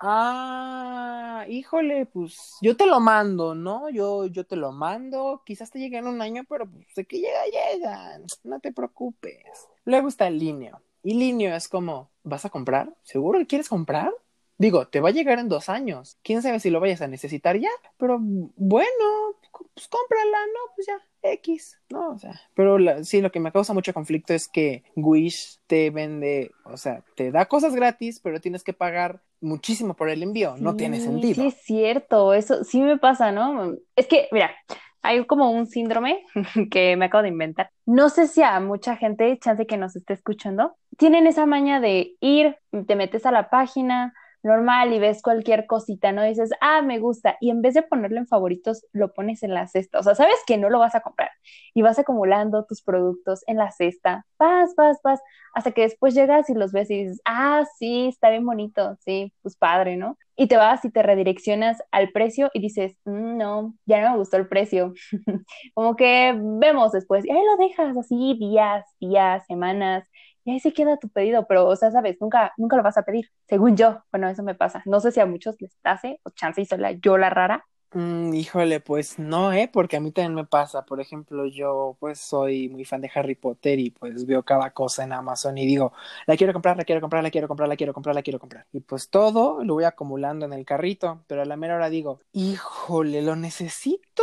Ah, 0.04 1.46
híjole, 1.48 2.06
pues 2.06 2.56
yo 2.60 2.76
te 2.76 2.86
lo 2.86 2.98
mando, 2.98 3.54
¿no? 3.54 3.88
Yo, 3.88 4.26
yo 4.26 4.44
te 4.44 4.56
lo 4.56 4.72
mando, 4.72 5.42
quizás 5.46 5.70
te 5.70 5.78
llegue 5.78 5.98
en 5.98 6.08
un 6.08 6.20
año, 6.20 6.42
pero 6.48 6.68
pues 6.68 7.06
que 7.06 7.20
llega, 7.20 7.44
llega, 7.46 8.18
no 8.42 8.58
te 8.58 8.72
preocupes. 8.72 9.44
Luego 9.84 10.08
está 10.08 10.26
el 10.26 10.40
Linio. 10.40 10.82
Y 11.04 11.14
Linio 11.14 11.54
es 11.54 11.68
como, 11.68 12.10
¿vas 12.24 12.44
a 12.44 12.50
comprar? 12.50 12.92
¿Seguro 13.04 13.38
que 13.38 13.46
quieres 13.46 13.68
comprar? 13.68 14.12
Digo, 14.58 14.88
te 14.88 15.00
va 15.00 15.10
a 15.10 15.12
llegar 15.12 15.38
en 15.38 15.48
dos 15.48 15.68
años. 15.68 16.18
Quién 16.24 16.42
sabe 16.42 16.58
si 16.58 16.70
lo 16.70 16.80
vayas 16.80 17.00
a 17.02 17.06
necesitar 17.06 17.56
ya, 17.56 17.70
pero 17.96 18.18
bueno, 18.20 19.36
pues 19.74 19.86
cómprala, 19.86 20.38
¿no? 20.46 20.74
Pues 20.74 20.88
ya, 20.88 21.00
X, 21.30 21.78
¿no? 21.90 22.10
O 22.10 22.18
sea, 22.18 22.40
pero 22.54 22.76
sí, 23.04 23.20
lo 23.20 23.30
que 23.30 23.38
me 23.38 23.52
causa 23.52 23.72
mucho 23.72 23.94
conflicto 23.94 24.34
es 24.34 24.48
que 24.48 24.82
Wish 24.96 25.60
te 25.68 25.90
vende, 25.90 26.50
o 26.64 26.76
sea, 26.76 27.04
te 27.14 27.30
da 27.30 27.46
cosas 27.46 27.76
gratis, 27.76 28.18
pero 28.18 28.40
tienes 28.40 28.64
que 28.64 28.72
pagar 28.72 29.22
muchísimo 29.42 29.94
por 29.94 30.08
el 30.08 30.22
envío, 30.22 30.54
no 30.58 30.76
tiene 30.76 31.00
sentido. 31.00 31.42
Sí, 31.42 31.48
es 31.48 31.62
cierto, 31.62 32.32
eso 32.32 32.64
sí 32.64 32.80
me 32.80 32.98
pasa, 32.98 33.32
¿no? 33.32 33.74
Es 33.96 34.06
que, 34.06 34.28
mira, 34.32 34.50
hay 35.02 35.24
como 35.26 35.50
un 35.50 35.66
síndrome 35.66 36.24
que 36.70 36.96
me 36.96 37.06
acabo 37.06 37.22
de 37.22 37.28
inventar. 37.28 37.70
No 37.84 38.08
sé 38.08 38.28
si 38.28 38.42
a 38.42 38.58
mucha 38.60 38.96
gente, 38.96 39.38
chance 39.38 39.66
que 39.66 39.76
nos 39.76 39.96
esté 39.96 40.14
escuchando, 40.14 40.76
tienen 40.96 41.26
esa 41.26 41.44
maña 41.44 41.80
de 41.80 42.14
ir, 42.20 42.56
te 42.86 42.96
metes 42.96 43.26
a 43.26 43.32
la 43.32 43.50
página, 43.50 44.14
normal 44.42 44.92
y 44.92 44.98
ves 44.98 45.22
cualquier 45.22 45.66
cosita, 45.66 46.12
¿no? 46.12 46.22
dices, 46.22 46.50
ah, 46.60 46.82
me 46.82 46.98
gusta, 46.98 47.36
y 47.40 47.50
en 47.50 47.62
vez 47.62 47.74
de 47.74 47.82
ponerlo 47.82 48.18
en 48.18 48.26
favoritos, 48.26 48.84
lo 48.92 49.12
pones 49.14 49.42
en 49.42 49.54
la 49.54 49.66
cesta. 49.66 49.98
O 49.98 50.02
sea, 50.02 50.14
sabes 50.14 50.36
que 50.46 50.58
no 50.58 50.70
lo 50.70 50.78
vas 50.78 50.94
a 50.94 51.00
comprar 51.00 51.30
y 51.74 51.82
vas 51.82 51.98
acumulando 51.98 52.64
tus 52.64 52.82
productos 52.82 53.42
en 53.46 53.56
la 53.56 53.70
cesta, 53.70 54.26
vas, 54.38 54.74
vas, 54.76 54.98
vas, 55.04 55.20
hasta 55.54 55.72
que 55.72 55.82
después 55.82 56.14
llegas 56.14 56.48
y 56.50 56.54
los 56.54 56.72
ves 56.72 56.90
y 56.90 57.04
dices, 57.04 57.20
ah, 57.24 57.64
sí, 57.78 58.08
está 58.08 58.30
bien 58.30 58.44
bonito, 58.46 58.96
sí, 59.04 59.32
pues 59.42 59.56
padre, 59.56 59.96
¿no? 59.96 60.18
Y 60.36 60.48
te 60.48 60.56
vas 60.56 60.84
y 60.84 60.90
te 60.90 61.02
redireccionas 61.02 61.82
al 61.90 62.10
precio 62.10 62.50
y 62.54 62.60
dices, 62.60 62.96
mm, 63.04 63.36
no, 63.36 63.74
ya 63.86 64.02
no 64.02 64.12
me 64.12 64.18
gustó 64.18 64.36
el 64.38 64.48
precio. 64.48 64.94
Como 65.74 65.96
que 65.96 66.34
vemos 66.36 66.92
después, 66.92 67.24
y 67.24 67.30
ahí 67.30 67.38
lo 67.44 67.56
dejas 67.64 67.96
así 67.96 68.36
días, 68.38 68.84
días, 69.00 69.44
semanas, 69.46 70.08
y 70.44 70.52
ahí 70.52 70.60
se 70.60 70.72
queda 70.72 70.96
tu 70.98 71.08
pedido, 71.08 71.46
pero, 71.46 71.66
o 71.66 71.76
sea, 71.76 71.90
sabes, 71.90 72.16
nunca, 72.20 72.52
nunca 72.56 72.76
lo 72.76 72.82
vas 72.82 72.96
a 72.98 73.02
pedir, 73.02 73.30
según 73.48 73.76
yo. 73.76 74.02
Bueno, 74.10 74.28
eso 74.28 74.42
me 74.42 74.54
pasa. 74.54 74.82
No 74.86 75.00
sé 75.00 75.12
si 75.12 75.20
a 75.20 75.26
muchos 75.26 75.56
les 75.60 75.76
hace, 75.84 76.20
o 76.24 76.30
chance 76.30 76.60
y 76.60 76.66
soy 76.66 76.80
yo 77.00 77.18
la 77.18 77.30
rara. 77.30 77.64
Mm, 77.94 78.32
híjole, 78.34 78.80
pues 78.80 79.18
no, 79.18 79.52
¿eh? 79.52 79.68
Porque 79.70 79.96
a 79.98 80.00
mí 80.00 80.12
también 80.12 80.34
me 80.34 80.46
pasa. 80.46 80.84
Por 80.86 81.00
ejemplo, 81.00 81.46
yo 81.46 81.96
pues 82.00 82.18
soy 82.20 82.68
muy 82.70 82.84
fan 82.86 83.02
de 83.02 83.10
Harry 83.14 83.34
Potter 83.34 83.78
y 83.78 83.90
pues 83.90 84.24
veo 84.24 84.42
cada 84.42 84.70
cosa 84.70 85.04
en 85.04 85.12
Amazon 85.12 85.58
y 85.58 85.66
digo, 85.66 85.92
la 86.26 86.36
quiero 86.36 86.54
comprar, 86.54 86.76
la 86.78 86.84
quiero 86.84 87.02
comprar, 87.02 87.22
la 87.22 87.30
quiero 87.30 87.48
comprar, 87.48 87.68
la 87.68 87.76
quiero 87.76 87.92
comprar, 87.92 88.14
la 88.14 88.22
quiero 88.22 88.38
comprar. 88.38 88.66
Y 88.72 88.80
pues 88.80 89.10
todo 89.10 89.62
lo 89.62 89.74
voy 89.74 89.84
acumulando 89.84 90.46
en 90.46 90.54
el 90.54 90.64
carrito, 90.64 91.22
pero 91.26 91.42
a 91.42 91.44
la 91.44 91.56
mera 91.56 91.76
hora 91.76 91.90
digo, 91.90 92.20
híjole, 92.32 93.20
¿lo 93.20 93.36
necesito? 93.36 94.22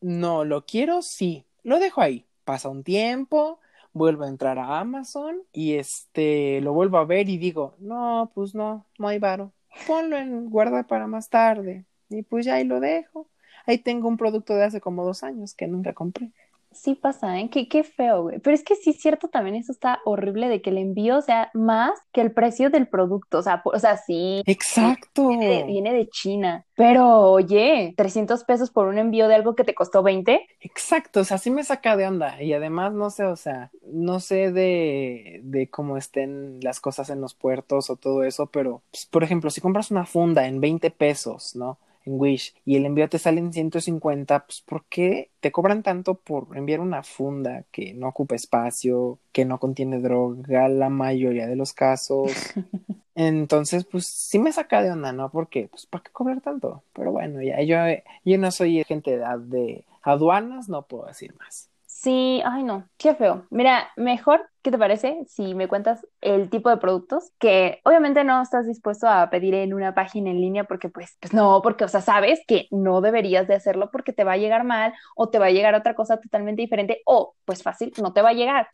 No, 0.00 0.44
¿lo 0.44 0.64
quiero? 0.64 1.02
Sí. 1.02 1.44
Lo 1.64 1.78
dejo 1.80 2.00
ahí. 2.00 2.26
Pasa 2.44 2.68
un 2.68 2.84
tiempo, 2.84 3.58
vuelvo 3.92 4.24
a 4.24 4.28
entrar 4.28 4.58
a 4.58 4.78
Amazon 4.80 5.42
y 5.52 5.74
este 5.74 6.60
lo 6.60 6.72
vuelvo 6.72 6.98
a 6.98 7.04
ver 7.04 7.28
y 7.28 7.38
digo, 7.38 7.76
no, 7.78 8.30
pues 8.34 8.54
no, 8.54 8.86
no 8.98 9.08
hay 9.08 9.18
varo. 9.18 9.52
Ponlo 9.86 10.16
en 10.16 10.50
guarda 10.50 10.86
para 10.86 11.06
más 11.06 11.28
tarde. 11.28 11.84
Y 12.08 12.22
pues 12.22 12.44
ya 12.44 12.54
ahí 12.54 12.64
lo 12.64 12.80
dejo. 12.80 13.28
Ahí 13.66 13.78
tengo 13.78 14.08
un 14.08 14.16
producto 14.16 14.54
de 14.54 14.64
hace 14.64 14.80
como 14.80 15.04
dos 15.04 15.22
años 15.22 15.54
que 15.54 15.66
nunca 15.66 15.92
compré 15.92 16.32
sí 16.72 16.94
pasa, 16.94 17.38
¿eh? 17.38 17.50
Qué, 17.50 17.68
qué 17.68 17.82
feo, 17.84 18.22
güey. 18.22 18.38
Pero 18.38 18.54
es 18.54 18.62
que 18.62 18.76
sí 18.76 18.90
es 18.90 19.00
cierto 19.00 19.28
también, 19.28 19.56
eso 19.56 19.72
está 19.72 20.00
horrible 20.04 20.48
de 20.48 20.62
que 20.62 20.70
el 20.70 20.78
envío 20.78 21.20
sea 21.20 21.50
más 21.54 21.92
que 22.12 22.20
el 22.20 22.32
precio 22.32 22.70
del 22.70 22.88
producto. 22.88 23.38
O 23.38 23.42
sea, 23.42 23.62
o 23.64 23.78
sea 23.78 23.96
sí. 23.96 24.42
Exacto. 24.46 25.28
Viene 25.28 25.92
de, 25.92 26.08
China. 26.08 26.64
Pero, 26.74 27.30
oye, 27.30 27.94
300 27.96 28.44
pesos 28.44 28.70
por 28.70 28.86
un 28.86 28.98
envío 28.98 29.28
de 29.28 29.34
algo 29.34 29.54
que 29.54 29.64
te 29.64 29.74
costó 29.74 30.02
20. 30.02 30.46
Exacto, 30.60 31.20
o 31.20 31.24
sea, 31.24 31.38
sí 31.38 31.50
me 31.50 31.62
saca 31.62 31.96
de 31.96 32.06
onda. 32.06 32.42
Y 32.42 32.52
además, 32.52 32.92
no 32.92 33.10
sé, 33.10 33.24
o 33.24 33.36
sea, 33.36 33.70
no 33.84 34.18
sé 34.20 34.50
de, 34.50 35.40
de 35.42 35.68
cómo 35.68 35.96
estén 35.96 36.58
las 36.62 36.80
cosas 36.80 37.10
en 37.10 37.20
los 37.20 37.34
puertos 37.34 37.90
o 37.90 37.96
todo 37.96 38.24
eso, 38.24 38.46
pero, 38.46 38.82
pues, 38.90 39.06
por 39.06 39.24
ejemplo, 39.24 39.50
si 39.50 39.60
compras 39.60 39.90
una 39.90 40.06
funda 40.06 40.46
en 40.46 40.60
20 40.60 40.90
pesos, 40.90 41.54
¿no? 41.54 41.78
Wish 42.18 42.54
y 42.64 42.76
el 42.76 42.86
envío 42.86 43.08
te 43.08 43.18
sale 43.18 43.40
en 43.40 43.52
150, 43.52 44.46
pues 44.46 44.62
¿por 44.62 44.84
qué 44.86 45.30
te 45.40 45.52
cobran 45.52 45.82
tanto 45.82 46.14
por 46.14 46.56
enviar 46.56 46.80
una 46.80 47.02
funda 47.02 47.64
que 47.70 47.94
no 47.94 48.08
ocupa 48.08 48.34
espacio, 48.34 49.18
que 49.32 49.44
no 49.44 49.58
contiene 49.58 50.00
droga 50.00 50.68
la 50.68 50.88
mayoría 50.88 51.46
de 51.46 51.56
los 51.56 51.72
casos? 51.72 52.32
Entonces, 53.14 53.84
pues 53.84 54.06
sí 54.06 54.38
me 54.38 54.52
saca 54.52 54.82
de 54.82 54.90
onda, 54.92 55.12
¿no? 55.12 55.30
Porque, 55.30 55.68
pues, 55.68 55.86
¿para 55.86 56.04
qué 56.04 56.10
cobrar 56.12 56.40
tanto? 56.40 56.84
Pero 56.94 57.12
bueno, 57.12 57.42
ya 57.42 57.62
yo, 57.62 57.76
yo 58.24 58.38
no 58.38 58.50
soy 58.50 58.82
gente 58.84 59.18
de, 59.18 59.24
de 59.46 59.84
aduanas, 60.02 60.68
no 60.68 60.86
puedo 60.86 61.06
decir 61.06 61.34
más. 61.38 61.69
Sí, 62.02 62.40
ay 62.46 62.62
no, 62.62 62.88
qué 62.96 63.14
feo. 63.14 63.46
Mira, 63.50 63.90
mejor, 63.94 64.48
¿qué 64.62 64.70
te 64.70 64.78
parece 64.78 65.18
si 65.28 65.54
me 65.54 65.68
cuentas 65.68 66.06
el 66.22 66.48
tipo 66.48 66.70
de 66.70 66.78
productos 66.78 67.30
que 67.38 67.80
obviamente 67.84 68.24
no 68.24 68.40
estás 68.40 68.66
dispuesto 68.66 69.06
a 69.06 69.28
pedir 69.28 69.52
en 69.52 69.74
una 69.74 69.94
página 69.94 70.30
en 70.30 70.40
línea 70.40 70.64
porque 70.64 70.88
pues, 70.88 71.18
pues 71.20 71.34
no, 71.34 71.60
porque 71.62 71.84
o 71.84 71.88
sea, 71.88 72.00
sabes 72.00 72.40
que 72.48 72.68
no 72.70 73.02
deberías 73.02 73.46
de 73.48 73.54
hacerlo 73.54 73.90
porque 73.92 74.14
te 74.14 74.24
va 74.24 74.32
a 74.32 74.38
llegar 74.38 74.64
mal 74.64 74.94
o 75.14 75.28
te 75.28 75.38
va 75.38 75.46
a 75.46 75.50
llegar 75.50 75.74
otra 75.74 75.94
cosa 75.94 76.18
totalmente 76.18 76.62
diferente 76.62 77.02
o 77.04 77.34
pues 77.44 77.62
fácil, 77.62 77.92
no 78.00 78.14
te 78.14 78.22
va 78.22 78.30
a 78.30 78.34
llegar. 78.34 78.68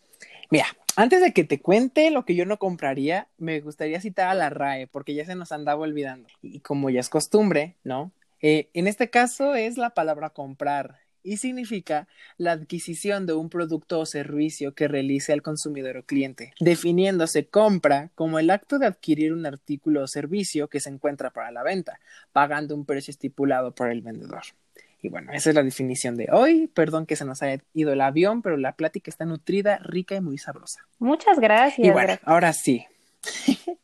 Mira, 0.49 0.67
antes 0.95 1.21
de 1.21 1.33
que 1.33 1.43
te 1.43 1.61
cuente 1.61 2.13
lo 2.13 2.25
que 2.25 2.37
yo 2.37 2.47
no 2.47 2.59
compraría, 2.59 3.27
me 3.39 3.61
gustaría 3.61 4.01
citar 4.01 4.29
a 4.29 4.35
la 4.35 4.51
RAE 4.51 4.87
porque 4.87 5.15
ya 5.15 5.25
se 5.25 5.35
nos 5.35 5.51
andaba 5.51 5.81
olvidando 5.81 6.29
y 6.43 6.61
como 6.61 6.91
ya 6.91 7.01
es 7.01 7.09
costumbre, 7.09 7.75
¿no? 7.83 8.13
Eh, 8.41 8.69
en 8.73 8.87
este 8.87 9.11
caso 9.11 9.57
es 9.57 9.79
la 9.79 9.91
palabra 9.91 10.31
comprar 10.31 11.06
y 11.27 11.39
significa 11.39 12.07
la 12.39 12.53
adquisición 12.53 13.27
de 13.27 13.33
un 13.35 13.51
producto 13.51 13.99
o 13.99 14.07
servicio 14.07 14.75
que 14.75 14.87
realice 14.87 15.33
el 15.33 15.43
consumidor 15.43 15.97
o 15.97 16.03
cliente, 16.05 16.55
definiéndose 16.61 17.49
compra 17.49 18.11
como 18.15 18.39
el 18.39 18.49
acto 18.49 18.79
de 18.79 18.87
adquirir 18.87 19.33
un 19.33 19.45
artículo 19.45 20.05
o 20.05 20.07
servicio 20.07 20.69
que 20.69 20.79
se 20.79 20.89
encuentra 20.89 21.31
para 21.31 21.51
la 21.51 21.65
venta, 21.65 21.99
pagando 22.33 22.77
un 22.77 22.85
precio 22.85 23.11
estipulado 23.11 23.75
por 23.75 23.91
el 23.91 24.03
vendedor. 24.03 24.43
Y 25.03 25.09
bueno, 25.09 25.33
esa 25.33 25.51
es 25.51 25.57
la 25.57 25.63
definición 25.63 26.17
de 26.17 26.29
hoy. 26.33 26.69
Perdón 26.69 27.07
que 27.07 27.17
se 27.17 27.25
nos 27.25 27.43
haya 27.43 27.63
ido 27.75 27.93
el 27.93 28.01
avión, 28.01 28.41
pero 28.41 28.57
la 28.57 28.73
plática 28.73 29.11
está 29.11 29.25
nutrida, 29.25 29.79
rica 29.83 30.15
y 30.15 30.21
muy 30.21 30.39
sabrosa. 30.39 30.81
Muchas 30.99 31.39
gracias. 31.39 31.87
Y 31.87 31.91
bueno, 31.91 32.15
ahora 32.25 32.53
sí. 32.53 32.87